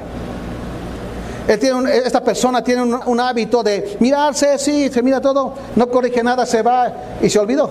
esta 1.47 2.23
persona 2.23 2.63
tiene 2.63 2.81
un, 2.81 3.19
hábito 3.19 3.61
de 3.61 3.97
mirarse, 3.99 4.57
sí, 4.57 4.89
se 4.89 5.03
mira 5.03 5.21
todo, 5.21 5.53
no 5.75 5.87
corrige 5.87 6.23
nada, 6.23 6.45
se 6.45 6.63
va 6.63 6.91
y 7.21 7.29
se 7.29 7.37
olvidó. 7.37 7.69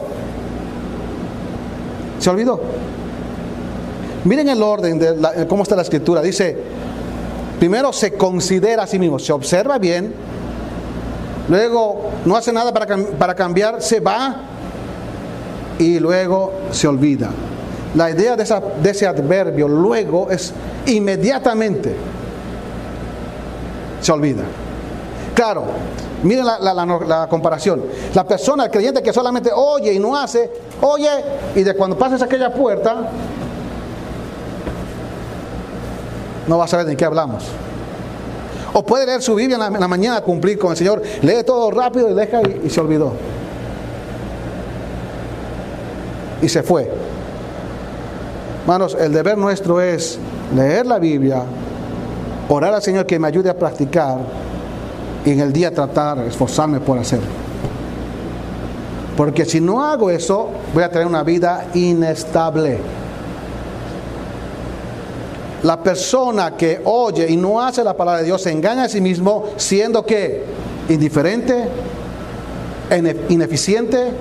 Se 2.20 2.30
olvidó. 2.30 2.60
Miren 4.24 4.48
el 4.48 4.62
orden 4.62 4.98
de 4.98 5.46
cómo 5.48 5.64
está 5.64 5.74
la 5.74 5.82
escritura. 5.82 6.22
Dice, 6.22 6.56
primero 7.58 7.92
se 7.92 8.12
considera 8.12 8.84
a 8.84 8.86
sí 8.86 9.00
mismo, 9.00 9.18
se 9.18 9.32
observa 9.32 9.78
bien, 9.78 10.14
luego 11.48 12.10
no 12.24 12.36
hace 12.36 12.52
nada 12.52 12.72
para, 12.72 12.96
para 13.18 13.34
cambiar, 13.34 13.82
se 13.82 14.00
va 14.00 14.36
y 15.78 15.98
luego 15.98 16.52
se 16.70 16.88
olvida. 16.88 17.30
La 17.94 18.10
idea 18.10 18.36
de, 18.36 18.42
esa, 18.42 18.60
de 18.60 18.90
ese 18.90 19.06
adverbio 19.06 19.68
luego 19.68 20.30
es 20.30 20.52
inmediatamente 20.86 21.94
se 24.00 24.12
olvida. 24.12 24.42
Claro, 25.34 25.64
miren 26.22 26.46
la, 26.46 26.58
la, 26.60 27.26
comparación. 27.28 27.84
La 28.14 28.24
persona, 28.24 28.64
el 28.64 28.70
creyente 28.70 29.02
que 29.02 29.12
solamente 29.12 29.50
oye 29.52 29.92
y 29.92 29.98
no 29.98 30.16
hace, 30.16 30.50
oye 30.80 31.10
y 31.54 31.62
de 31.62 31.74
cuando 31.74 31.98
pases 31.98 32.22
aquella 32.22 32.52
puerta, 32.52 33.10
no 36.46 36.58
va 36.58 36.64
a 36.64 36.68
saber 36.68 36.86
de 36.86 36.96
qué 36.96 37.04
hablamos. 37.04 37.44
O 38.78 38.84
puede 38.84 39.06
leer 39.06 39.22
su 39.22 39.34
Biblia 39.34 39.54
en 39.56 39.80
la, 39.80 39.88
mañana, 39.88 40.20
cumplir 40.20 40.58
con 40.58 40.72
el 40.72 40.76
Señor, 40.76 41.00
lee 41.22 41.42
todo 41.46 41.70
rápido 41.70 42.10
y 42.10 42.12
deja 42.12 42.42
y, 42.62 42.68
se 42.68 42.78
olvidó. 42.78 43.14
Y 46.42 46.48
se 46.50 46.62
fue. 46.62 46.92
Hermanos, 48.60 48.94
el 49.00 49.14
deber 49.14 49.38
nuestro 49.38 49.80
es 49.80 50.18
leer 50.54 50.84
la 50.84 50.98
Biblia, 50.98 51.42
orar 52.50 52.74
al 52.74 52.82
Señor 52.82 53.06
que 53.06 53.18
me 53.18 53.28
ayude 53.28 53.48
a 53.48 53.58
practicar 53.58 54.18
y 55.24 55.30
en 55.30 55.40
el 55.40 55.54
día 55.54 55.72
tratar, 55.72 56.18
esforzarme 56.18 56.78
por 56.78 56.98
hacerlo. 56.98 57.28
Porque 59.16 59.46
si 59.46 59.58
no 59.58 59.86
hago 59.86 60.10
eso, 60.10 60.50
voy 60.74 60.82
a 60.82 60.90
tener 60.90 61.06
una 61.06 61.22
vida 61.22 61.68
inestable. 61.72 62.76
La 65.66 65.82
persona 65.82 66.56
que 66.56 66.80
oye 66.84 67.28
y 67.28 67.36
no 67.36 67.60
hace 67.60 67.82
la 67.82 67.96
palabra 67.96 68.20
de 68.20 68.26
Dios 68.26 68.40
se 68.40 68.52
engaña 68.52 68.84
a 68.84 68.88
sí 68.88 69.00
mismo 69.00 69.46
siendo 69.56 70.06
que 70.06 70.44
indiferente, 70.88 71.64
ineficiente 73.28 74.12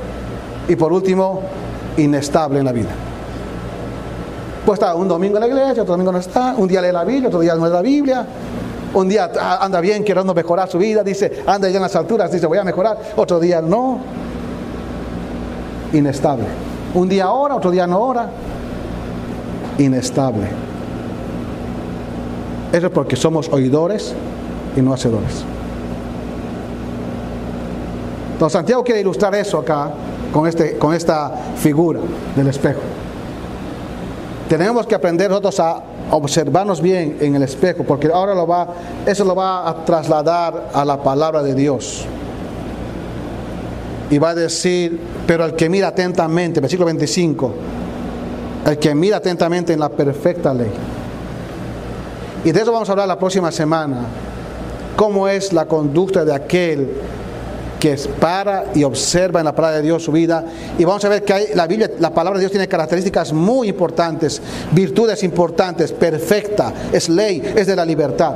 y 0.68 0.76
por 0.76 0.92
último 0.92 1.44
inestable 1.98 2.58
en 2.58 2.66
la 2.66 2.72
vida. 2.72 2.90
Pues 4.66 4.80
está 4.80 4.96
un 4.96 5.08
domingo 5.08 5.38
en 5.38 5.42
la 5.42 5.48
iglesia, 5.48 5.84
otro 5.84 5.94
domingo 5.94 6.12
no 6.12 6.18
está, 6.18 6.56
un 6.58 6.68
día 6.68 6.82
lee 6.82 6.92
la 6.92 7.04
Biblia, 7.04 7.28
otro 7.28 7.42
día 7.42 7.54
no 7.54 7.68
lee 7.68 7.74
la 7.74 7.82
Biblia, 7.84 8.26
un 8.96 9.08
día 9.08 9.30
anda 9.62 9.80
bien 9.82 10.04
queriendo 10.04 10.34
mejorar 10.34 10.68
su 10.68 10.80
vida, 10.80 11.04
dice, 11.04 11.44
anda 11.46 11.70
ya 11.70 11.76
en 11.76 11.84
las 11.84 11.96
alturas, 11.96 12.32
dice, 12.32 12.48
voy 12.48 12.58
a 12.58 12.64
mejorar, 12.64 12.98
otro 13.18 13.40
día 13.40 13.62
no, 13.62 14.00
inestable. 15.94 16.46
Un 16.96 17.08
día 17.08 17.30
ora, 17.30 17.54
otro 17.54 17.70
día 17.70 17.86
no 17.86 18.00
ora, 18.00 18.32
inestable. 19.78 20.48
Eso 22.72 22.88
es 22.88 22.92
porque 22.92 23.16
somos 23.16 23.50
oidores 23.50 24.14
y 24.76 24.82
no 24.82 24.94
hacedores. 24.94 25.44
Entonces 28.34 28.54
Santiago 28.54 28.84
quiere 28.84 29.00
ilustrar 29.00 29.34
eso 29.36 29.60
acá 29.60 29.92
con, 30.34 30.46
este, 30.46 30.78
con 30.78 30.94
esta 30.94 31.32
figura 31.56 32.02
del 32.36 32.48
espejo. 32.48 32.82
Tenemos 34.50 34.86
que 34.86 34.94
aprender 34.94 35.30
nosotros 35.30 35.60
a 35.62 35.82
observarnos 36.12 36.82
bien 36.82 37.18
en 37.22 37.36
el 37.36 37.44
espejo, 37.44 37.84
porque 37.84 38.10
ahora 38.14 38.36
lo 38.36 38.46
va, 38.46 38.68
eso 39.06 39.24
lo 39.24 39.34
va 39.36 39.68
a 39.68 39.86
trasladar 39.86 40.70
a 40.74 40.86
la 40.86 41.02
palabra 41.02 41.42
de 41.42 41.56
Dios. 41.56 42.06
Y 44.10 44.18
va 44.20 44.30
a 44.32 44.36
decir, 44.36 45.00
pero 45.26 45.46
el 45.46 45.56
que 45.56 45.68
mira 45.70 45.88
atentamente, 45.88 46.60
versículo 46.60 46.86
25, 46.88 47.54
el 48.68 48.78
que 48.78 48.94
mira 48.94 49.18
atentamente 49.18 49.74
en 49.74 49.80
la 49.80 49.90
perfecta 49.90 50.54
ley. 50.54 50.72
Y 52.46 52.52
de 52.52 52.62
eso 52.62 52.72
vamos 52.72 52.88
a 52.88 52.94
hablar 52.94 53.08
la 53.08 53.20
próxima 53.20 53.52
semana. 53.52 54.06
¿Cómo 54.96 55.28
es 55.28 55.52
la 55.52 55.66
conducta 55.66 56.24
de 56.24 56.34
aquel 56.34 56.90
que 57.80 57.96
para 58.20 58.66
y 58.74 58.84
observa 58.84 59.42
en 59.42 59.46
la 59.46 59.54
palabra 59.54 59.78
de 59.78 59.84
Dios 59.84 60.04
su 60.04 60.12
vida. 60.12 60.44
Y 60.78 60.86
vamos 60.86 61.04
a 61.06 61.10
ver 61.10 61.24
que 61.24 61.34
hay, 61.34 61.48
la 61.54 61.68
Biblia, 61.68 61.92
la 62.00 62.12
palabra 62.12 62.40
de 62.40 62.44
Dios 62.44 62.52
tiene 62.52 62.68
características 62.68 63.34
muy 63.34 63.68
importantes, 63.68 64.42
virtudes 64.72 65.22
importantes, 65.24 65.92
perfecta, 65.92 66.74
es 66.92 67.10
ley, 67.10 67.44
es 67.56 67.68
de 67.68 67.76
la 67.76 67.86
libertad. 67.86 68.34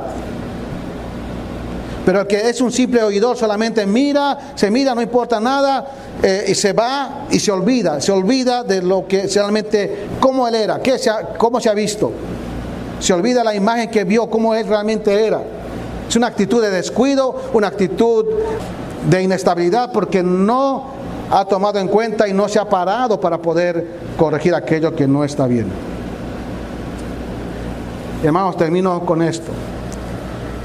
Pero 2.04 2.20
el 2.20 2.26
que 2.26 2.48
es 2.48 2.60
un 2.60 2.70
simple 2.70 3.02
oidor 3.02 3.36
solamente 3.36 3.86
mira, 3.86 4.52
se 4.54 4.70
mira, 4.70 4.94
no 4.94 5.02
importa 5.02 5.40
nada, 5.40 5.86
eh, 6.22 6.44
y 6.48 6.54
se 6.54 6.72
va 6.72 7.26
y 7.30 7.40
se 7.40 7.50
olvida, 7.50 8.00
se 8.00 8.12
olvida 8.12 8.62
de 8.62 8.82
lo 8.82 9.06
que 9.08 9.26
realmente, 9.26 10.06
cómo 10.20 10.46
él 10.46 10.54
era, 10.54 10.80
qué 10.80 10.96
cómo 11.38 11.60
se 11.60 11.68
ha 11.68 11.74
visto. 11.74 12.12
Se 13.00 13.12
olvida 13.12 13.42
la 13.42 13.54
imagen 13.54 13.90
que 13.90 14.04
vio, 14.04 14.28
cómo 14.28 14.54
él 14.54 14.66
realmente 14.66 15.26
era. 15.26 15.42
Es 16.08 16.16
una 16.16 16.28
actitud 16.28 16.62
de 16.62 16.70
descuido, 16.70 17.34
una 17.52 17.68
actitud 17.68 18.26
de 19.08 19.22
inestabilidad 19.22 19.90
porque 19.92 20.22
no 20.22 20.90
ha 21.30 21.44
tomado 21.44 21.78
en 21.78 21.88
cuenta 21.88 22.28
y 22.28 22.32
no 22.32 22.48
se 22.48 22.58
ha 22.58 22.68
parado 22.68 23.18
para 23.20 23.38
poder 23.38 23.86
corregir 24.16 24.54
aquello 24.54 24.94
que 24.94 25.06
no 25.06 25.24
está 25.24 25.46
bien. 25.46 25.66
Hermanos, 28.22 28.56
termino 28.56 29.00
con 29.06 29.22
esto. 29.22 29.50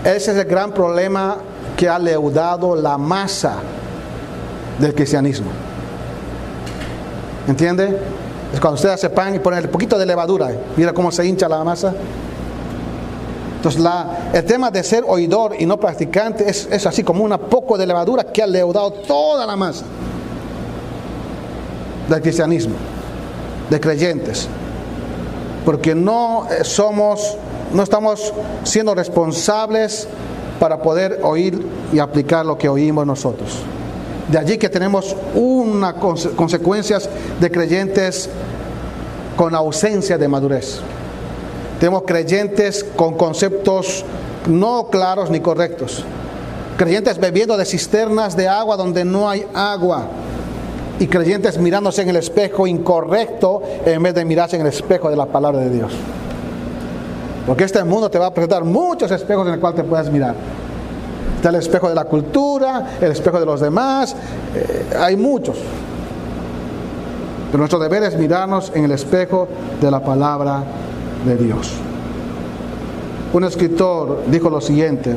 Ese 0.04 0.32
es 0.32 0.38
el 0.38 0.46
gran 0.46 0.72
problema 0.74 1.38
que 1.78 1.88
ha 1.88 1.98
leudado 1.98 2.76
la 2.76 2.98
masa 2.98 3.58
del 4.80 4.94
cristianismo. 4.94 5.52
¿Entiende? 7.48 7.98
Es 8.54 8.60
cuando 8.60 8.76
usted 8.76 8.90
hace 8.90 9.10
pan 9.10 9.36
y 9.36 9.40
pone 9.40 9.60
un 9.60 9.68
poquito 9.68 9.98
de 9.98 10.06
levadura, 10.06 10.50
mira 10.76 10.94
cómo 10.94 11.12
se 11.12 11.26
hincha 11.26 11.48
la 11.48 11.64
masa. 11.64 11.94
Entonces, 13.66 13.84
el 14.34 14.46
tema 14.46 14.70
de 14.70 14.84
ser 14.84 15.04
oidor 15.08 15.56
y 15.58 15.66
no 15.66 15.80
practicante 15.80 16.48
es, 16.48 16.86
así 16.86 17.04
como 17.04 17.24
una 17.24 17.40
poco 17.40 17.80
de 17.80 17.88
levadura 17.88 18.24
que 18.24 18.44
ha 18.44 18.48
leudado 18.48 18.92
toda 18.92 19.48
la 19.48 19.56
masa 19.56 19.86
del 22.08 22.22
cristianismo, 22.22 22.76
de 23.68 23.80
creyentes. 23.80 24.48
Porque 25.66 25.96
no 25.96 26.48
eh, 26.48 26.64
somos, 26.64 27.38
no 27.74 27.82
estamos 27.82 28.32
siendo 28.64 28.94
responsables 28.94 30.08
para 30.60 30.80
poder 30.84 31.22
oír 31.24 31.66
y 31.92 31.98
aplicar 31.98 32.46
lo 32.46 32.60
que 32.60 32.70
oímos 32.70 33.08
nosotros. 33.08 33.64
De 34.30 34.38
allí 34.38 34.60
que 34.60 34.70
tenemos 34.70 35.16
unas 35.34 35.96
consecuencias 36.36 37.10
de 37.40 37.50
creyentes 37.50 38.30
con 39.36 39.56
ausencia 39.56 40.20
de 40.20 40.28
madurez. 40.28 40.82
Tenemos 41.80 42.04
creyentes 42.04 42.84
con 42.84 43.16
conceptos 43.16 44.06
no 44.48 44.88
claros 44.90 45.30
ni 45.30 45.40
correctos. 45.40 46.04
Creyentes 46.78 47.20
bebiendo 47.20 47.58
de 47.58 47.66
cisternas 47.66 48.36
de 48.36 48.48
agua 48.48 48.78
donde 48.78 49.06
no 49.06 49.30
hay 49.30 49.46
agua. 49.54 50.04
Y 51.00 51.08
creyentes 51.08 51.58
mirándose 51.58 52.02
en 52.02 52.10
el 52.10 52.16
espejo 52.16 52.68
incorrecto 52.68 53.62
en 53.86 54.02
vez 54.02 54.14
de 54.14 54.24
mirarse 54.24 54.56
en 54.56 54.62
el 54.62 54.68
espejo 54.68 55.10
de 55.10 55.18
la 55.18 55.26
palabra 55.26 55.60
de 55.60 55.70
Dios. 55.70 55.92
Porque 57.46 57.66
este 57.66 57.84
mundo 57.84 58.10
te 58.10 58.18
va 58.18 58.28
a 58.28 58.34
presentar 58.34 58.64
muchos 58.64 59.12
espejos 59.12 59.48
en 59.48 59.54
el 59.54 59.60
cual 59.60 59.76
te 59.76 59.84
puedes 59.84 60.10
mirar. 60.10 60.36
Está 61.36 61.50
el 61.50 61.56
espejo 61.56 61.90
de 61.90 61.96
la 61.96 62.06
cultura, 62.06 62.98
el 63.02 63.12
espejo 63.12 63.40
de 63.40 63.46
los 63.46 63.60
demás, 63.60 64.16
eh, 64.56 64.96
hay 64.98 65.16
muchos. 65.16 65.58
Pero 67.48 67.60
nuestro 67.60 67.78
deber 67.78 68.04
es 68.04 68.18
mirarnos 68.18 68.72
en 68.74 68.86
el 68.86 68.92
espejo 68.92 69.48
de 69.80 69.92
la 69.92 70.00
palabra 70.04 70.64
de 71.26 71.38
Dios. 71.38 71.72
Un 73.34 73.44
escritor 73.44 74.24
dijo 74.28 74.50
lo 74.50 74.62
siguiente, 74.62 75.16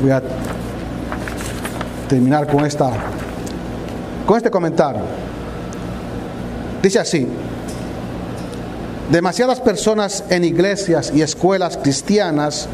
voy 0.00 0.10
a 0.10 0.22
terminar 2.08 2.46
con, 2.46 2.64
esta, 2.64 2.90
con 4.26 4.36
este 4.36 4.50
comentario. 4.50 5.02
Dice 6.82 6.98
así, 6.98 7.26
demasiadas 9.10 9.60
personas 9.60 10.24
en 10.28 10.44
iglesias 10.44 11.12
y 11.14 11.22
escuelas 11.22 11.78
cristianas 11.78 12.68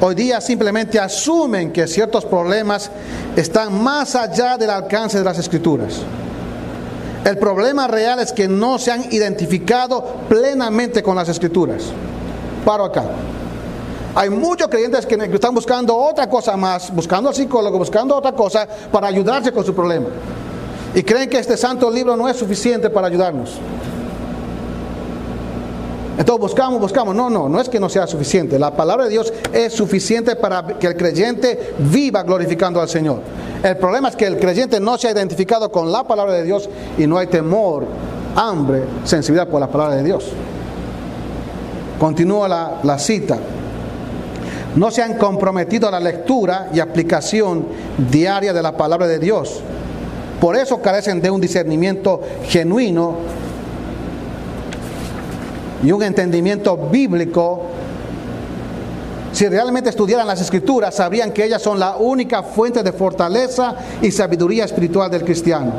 hoy 0.00 0.14
día 0.14 0.40
simplemente 0.40 0.98
asumen 0.98 1.72
que 1.72 1.86
ciertos 1.86 2.24
problemas 2.24 2.90
están 3.36 3.82
más 3.82 4.14
allá 4.16 4.58
del 4.58 4.70
alcance 4.70 5.18
de 5.18 5.24
las 5.24 5.38
escrituras. 5.38 6.00
El 7.24 7.38
problema 7.38 7.86
real 7.86 8.20
es 8.20 8.32
que 8.32 8.46
no 8.46 8.78
se 8.78 8.92
han 8.92 9.12
identificado 9.12 10.04
plenamente 10.28 11.02
con 11.02 11.16
las 11.16 11.28
escrituras. 11.28 11.84
Paro 12.64 12.84
acá. 12.84 13.04
Hay 14.14 14.30
muchos 14.30 14.68
creyentes 14.68 15.06
que 15.06 15.14
están 15.16 15.54
buscando 15.54 15.96
otra 15.96 16.28
cosa 16.28 16.56
más, 16.56 16.94
buscando 16.94 17.30
al 17.30 17.34
psicólogo, 17.34 17.78
buscando 17.78 18.14
otra 18.14 18.32
cosa 18.32 18.68
para 18.92 19.08
ayudarse 19.08 19.50
con 19.52 19.64
su 19.64 19.74
problema. 19.74 20.06
Y 20.94 21.02
creen 21.02 21.28
que 21.28 21.38
este 21.38 21.56
santo 21.56 21.90
libro 21.90 22.16
no 22.16 22.28
es 22.28 22.36
suficiente 22.36 22.90
para 22.90 23.08
ayudarnos. 23.08 23.58
Entonces 26.16 26.40
buscamos, 26.40 26.80
buscamos. 26.80 27.14
No, 27.14 27.28
no, 27.28 27.48
no 27.48 27.60
es 27.60 27.68
que 27.68 27.80
no 27.80 27.88
sea 27.88 28.06
suficiente. 28.06 28.58
La 28.58 28.76
palabra 28.76 29.04
de 29.04 29.10
Dios 29.10 29.32
es 29.52 29.72
suficiente 29.72 30.36
para 30.36 30.64
que 30.78 30.86
el 30.86 30.96
creyente 30.96 31.74
viva 31.78 32.22
glorificando 32.22 32.80
al 32.80 32.88
Señor. 32.88 33.20
El 33.64 33.78
problema 33.78 34.10
es 34.10 34.16
que 34.16 34.26
el 34.26 34.38
creyente 34.38 34.78
no 34.78 34.98
se 34.98 35.08
ha 35.08 35.12
identificado 35.12 35.72
con 35.72 35.90
la 35.90 36.04
palabra 36.04 36.34
de 36.34 36.44
Dios 36.44 36.68
y 36.98 37.06
no 37.06 37.16
hay 37.16 37.28
temor, 37.28 37.86
hambre, 38.36 38.82
sensibilidad 39.04 39.48
por 39.48 39.58
la 39.58 39.68
palabra 39.68 39.96
de 39.96 40.02
Dios. 40.02 40.26
Continúa 41.98 42.46
la, 42.46 42.80
la 42.82 42.98
cita. 42.98 43.38
No 44.76 44.90
se 44.90 45.00
han 45.00 45.16
comprometido 45.16 45.88
a 45.88 45.92
la 45.92 46.00
lectura 46.00 46.68
y 46.74 46.80
aplicación 46.80 47.64
diaria 48.10 48.52
de 48.52 48.60
la 48.60 48.76
palabra 48.76 49.06
de 49.06 49.18
Dios. 49.18 49.62
Por 50.42 50.56
eso 50.56 50.82
carecen 50.82 51.22
de 51.22 51.30
un 51.30 51.40
discernimiento 51.40 52.20
genuino 52.46 53.14
y 55.82 55.90
un 55.90 56.02
entendimiento 56.02 56.76
bíblico, 56.76 57.62
si 59.34 59.48
realmente 59.48 59.90
estudiaran 59.90 60.28
las 60.28 60.40
escrituras, 60.40 60.94
sabrían 60.94 61.32
que 61.32 61.44
ellas 61.44 61.60
son 61.60 61.80
la 61.80 61.96
única 61.96 62.44
fuente 62.44 62.84
de 62.84 62.92
fortaleza 62.92 63.74
y 64.00 64.12
sabiduría 64.12 64.64
espiritual 64.64 65.10
del 65.10 65.24
cristiano. 65.24 65.72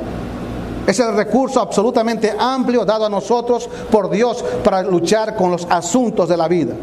Es 0.85 0.99
el 0.99 1.15
recurso 1.15 1.61
absolutamente 1.61 2.35
amplio 2.37 2.83
dado 2.83 3.05
a 3.05 3.09
nosotros 3.09 3.69
por 3.89 4.09
Dios 4.09 4.43
para 4.61 4.83
luchar 4.83 5.37
con 5.37 5.51
los 5.51 5.65
asuntos 5.69 6.27
de 6.27 6.35
la 6.35 6.49
vida. 6.49 6.73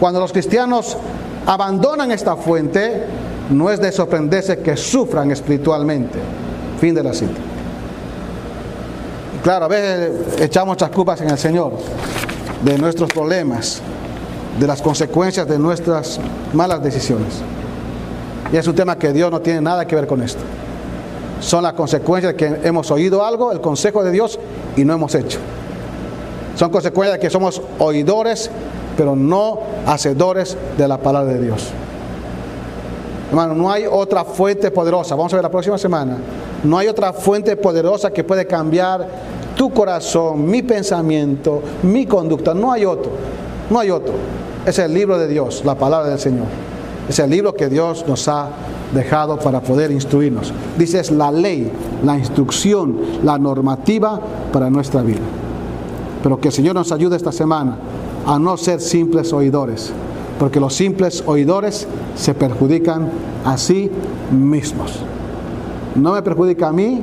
Cuando 0.00 0.20
los 0.20 0.32
cristianos 0.32 0.96
abandonan 1.44 2.10
esta 2.12 2.34
fuente, 2.34 3.04
no 3.50 3.70
es 3.70 3.78
de 3.78 3.92
sorprenderse 3.92 4.60
que 4.60 4.78
sufran 4.78 5.30
espiritualmente. 5.32 6.18
Fin 6.80 6.94
de 6.94 7.02
la 7.02 7.12
cita. 7.12 7.40
Claro, 9.42 9.66
a 9.66 9.68
veces 9.68 10.40
echamos 10.40 10.68
muchas 10.68 10.88
culpas 10.88 11.20
en 11.20 11.28
el 11.28 11.36
Señor 11.36 11.74
de 12.64 12.78
nuestros 12.78 13.10
problemas, 13.10 13.82
de 14.58 14.66
las 14.66 14.80
consecuencias 14.80 15.48
de 15.48 15.58
nuestras 15.58 16.20
malas 16.52 16.82
decisiones. 16.82 17.42
Y 18.52 18.56
es 18.56 18.66
un 18.66 18.74
tema 18.74 18.96
que 18.96 19.12
Dios 19.12 19.30
no 19.30 19.40
tiene 19.40 19.60
nada 19.60 19.86
que 19.86 19.96
ver 19.96 20.06
con 20.06 20.22
esto. 20.22 20.42
Son 21.40 21.62
las 21.62 21.72
consecuencias 21.72 22.34
de 22.34 22.36
que 22.36 22.68
hemos 22.68 22.90
oído 22.90 23.24
algo, 23.24 23.52
el 23.52 23.60
consejo 23.60 24.04
de 24.04 24.10
Dios, 24.10 24.38
y 24.76 24.84
no 24.84 24.94
hemos 24.94 25.14
hecho. 25.14 25.38
Son 26.56 26.70
consecuencias 26.70 27.18
de 27.18 27.20
que 27.20 27.30
somos 27.30 27.60
oidores, 27.78 28.50
pero 28.96 29.16
no 29.16 29.58
hacedores 29.86 30.56
de 30.78 30.86
la 30.88 30.98
palabra 30.98 31.32
de 31.32 31.42
Dios. 31.42 31.70
Hermano, 33.30 33.54
no 33.54 33.70
hay 33.70 33.84
otra 33.90 34.24
fuente 34.24 34.70
poderosa. 34.70 35.16
Vamos 35.16 35.32
a 35.32 35.36
ver 35.36 35.42
la 35.42 35.50
próxima 35.50 35.76
semana. 35.76 36.18
No 36.62 36.78
hay 36.78 36.86
otra 36.86 37.12
fuente 37.12 37.56
poderosa 37.56 38.12
que 38.12 38.22
puede 38.22 38.46
cambiar 38.46 39.06
tu 39.56 39.70
corazón, 39.70 40.48
mi 40.48 40.62
pensamiento, 40.62 41.62
mi 41.82 42.06
conducta. 42.06 42.54
No 42.54 42.70
hay 42.70 42.84
otro. 42.84 43.10
No 43.70 43.80
hay 43.80 43.90
otro. 43.90 44.14
Es 44.66 44.78
el 44.78 44.94
libro 44.94 45.18
de 45.18 45.28
Dios, 45.28 45.62
la 45.64 45.74
palabra 45.74 46.08
del 46.08 46.18
Señor. 46.18 46.46
Es 47.06 47.18
el 47.18 47.28
libro 47.28 47.54
que 47.54 47.68
Dios 47.68 48.06
nos 48.08 48.28
ha 48.28 48.48
dejado 48.94 49.38
para 49.38 49.60
poder 49.60 49.90
instruirnos. 49.90 50.54
Dice, 50.78 51.00
es 51.00 51.10
la 51.10 51.30
ley, 51.30 51.70
la 52.02 52.16
instrucción, 52.16 52.96
la 53.22 53.36
normativa 53.36 54.18
para 54.52 54.70
nuestra 54.70 55.02
vida. 55.02 55.20
Pero 56.22 56.40
que 56.40 56.48
el 56.48 56.54
Señor 56.54 56.74
nos 56.76 56.92
ayude 56.92 57.16
esta 57.16 57.30
semana 57.32 57.76
a 58.26 58.38
no 58.38 58.56
ser 58.56 58.80
simples 58.80 59.34
oidores, 59.34 59.92
porque 60.38 60.60
los 60.60 60.72
simples 60.72 61.22
oidores 61.26 61.86
se 62.16 62.32
perjudican 62.32 63.10
a 63.44 63.58
sí 63.58 63.90
mismos. 64.32 64.94
No 65.94 66.14
me 66.14 66.22
perjudica 66.22 66.68
a 66.68 66.72
mí, 66.72 67.02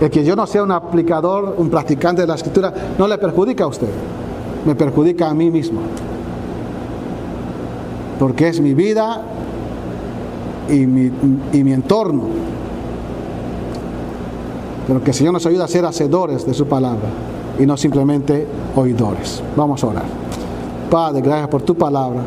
el 0.00 0.10
que 0.10 0.24
yo 0.24 0.34
no 0.34 0.46
sea 0.46 0.62
un 0.62 0.72
aplicador, 0.72 1.54
un 1.58 1.68
practicante 1.68 2.22
de 2.22 2.28
la 2.28 2.36
escritura, 2.36 2.72
no 2.98 3.06
le 3.06 3.18
perjudica 3.18 3.64
a 3.64 3.66
usted, 3.66 3.88
me 4.64 4.74
perjudica 4.74 5.28
a 5.28 5.34
mí 5.34 5.50
mismo. 5.50 5.80
Porque 8.24 8.48
es 8.48 8.58
mi 8.58 8.72
vida 8.72 9.20
y 10.70 10.86
mi, 10.86 11.72
entorno. 11.74 12.22
Pero 14.86 15.04
que 15.04 15.10
el 15.10 15.14
Señor 15.14 15.34
nos 15.34 15.44
ayude 15.44 15.62
a 15.62 15.68
ser 15.68 15.84
hacedores 15.84 16.46
de 16.46 16.54
su 16.54 16.66
palabra 16.66 17.10
y 17.58 17.66
no 17.66 17.76
simplemente 17.76 18.46
oidores. 18.76 19.42
Vamos 19.54 19.84
a 19.84 19.88
orar. 19.88 20.04
Padre, 20.90 21.20
gracias 21.20 21.48
por 21.48 21.60
tu 21.60 21.74
palabra. 21.74 22.22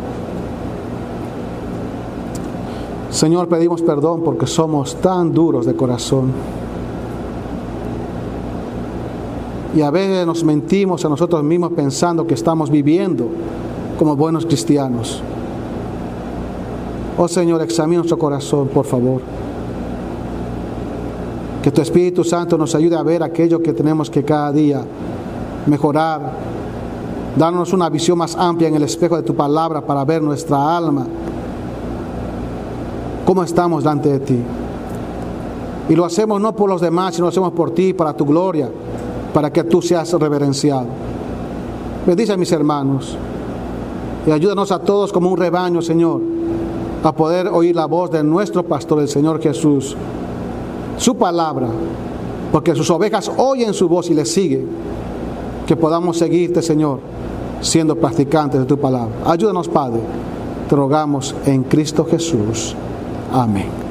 Señor, 3.10 3.48
pedimos 3.48 3.82
perdón 3.82 4.22
porque 4.24 4.46
somos 4.46 4.98
tan 4.98 5.34
duros 5.34 5.66
de 5.66 5.76
corazón. 5.76 6.32
Y 9.76 9.82
a 9.82 9.90
veces 9.90 10.28
nos 10.28 10.44
mentimos 10.44 11.04
a 11.06 11.10
nosotros 11.10 11.44
mismos 11.44 11.72
pensando 11.72 12.28
que 12.28 12.36
estamos 12.36 12.70
viviendo 12.70 13.28
como 13.98 14.16
buenos 14.16 14.46
cristianos. 14.46 15.24
Oh 17.20 17.28
Señor, 17.28 17.62
examina 17.64 17.98
nuestro 17.98 18.18
corazón, 18.18 18.68
por 18.68 18.86
favor. 18.86 19.22
Que 21.64 21.72
tu 21.72 21.82
Espíritu 21.82 22.24
Santo 22.24 22.58
nos 22.58 22.76
ayude 22.76 22.96
a 22.96 23.02
ver 23.02 23.24
aquello 23.24 23.60
que 23.60 23.74
tenemos 23.74 24.10
que 24.10 24.24
cada 24.24 24.52
día 24.52 24.86
mejorar. 25.66 26.22
Darnos 27.36 27.74
una 27.74 27.90
visión 27.90 28.20
más 28.20 28.36
amplia 28.36 28.68
en 28.68 28.76
el 28.76 28.84
espejo 28.84 29.16
de 29.16 29.24
tu 29.24 29.36
palabra 29.36 29.82
para 29.82 30.06
ver 30.06 30.22
nuestra 30.22 30.78
alma. 30.78 31.08
Cómo 33.26 33.44
estamos 33.44 33.84
delante 33.84 34.10
de 34.10 34.20
ti. 34.20 34.40
Y 35.90 35.96
lo 35.96 36.06
hacemos 36.06 36.40
no 36.40 36.56
por 36.56 36.70
los 36.70 36.82
demás, 36.82 37.16
sino 37.16 37.26
lo 37.26 37.30
hacemos 37.30 37.52
por 37.54 37.72
ti, 37.72 37.94
para 37.94 38.14
tu 38.14 38.26
gloria, 38.26 38.70
para 39.34 39.52
que 39.52 39.64
tú 39.64 39.82
seas 39.82 40.14
reverenciado. 40.14 40.86
Bendice 42.06 42.34
a 42.34 42.38
mis 42.38 42.52
hermanos 42.52 43.18
y 44.26 44.32
ayúdanos 44.32 44.72
a 44.72 44.80
todos 44.80 45.12
como 45.12 45.30
un 45.30 45.38
rebaño, 45.38 45.82
Señor, 45.82 46.37
a 47.04 47.12
poder 47.14 47.48
oír 47.48 47.76
la 47.76 47.86
voz 47.86 48.12
de 48.12 48.24
nuestro 48.24 48.64
pastor, 48.64 49.02
el 49.02 49.08
Señor 49.08 49.42
Jesús, 49.42 49.96
su 50.98 51.16
palabra, 51.16 51.68
porque 52.52 52.76
sus 52.76 52.90
ovejas 52.90 53.32
oyen 53.38 53.74
su 53.74 53.88
voz 53.88 54.10
y 54.10 54.14
le 54.14 54.26
siguen. 54.26 54.68
Que 55.66 55.76
podamos 55.76 56.18
seguirte, 56.18 56.62
Señor, 56.62 57.00
siendo 57.60 57.96
practicantes 57.96 58.62
de 58.62 58.66
tu 58.66 58.78
palabra. 58.78 59.14
Ayúdanos, 59.26 59.68
Padre. 59.68 60.00
Te 60.70 60.76
rogamos 60.76 61.36
en 61.46 61.64
Cristo 61.64 62.06
Jesús. 62.10 62.74
Amén. 63.32 63.87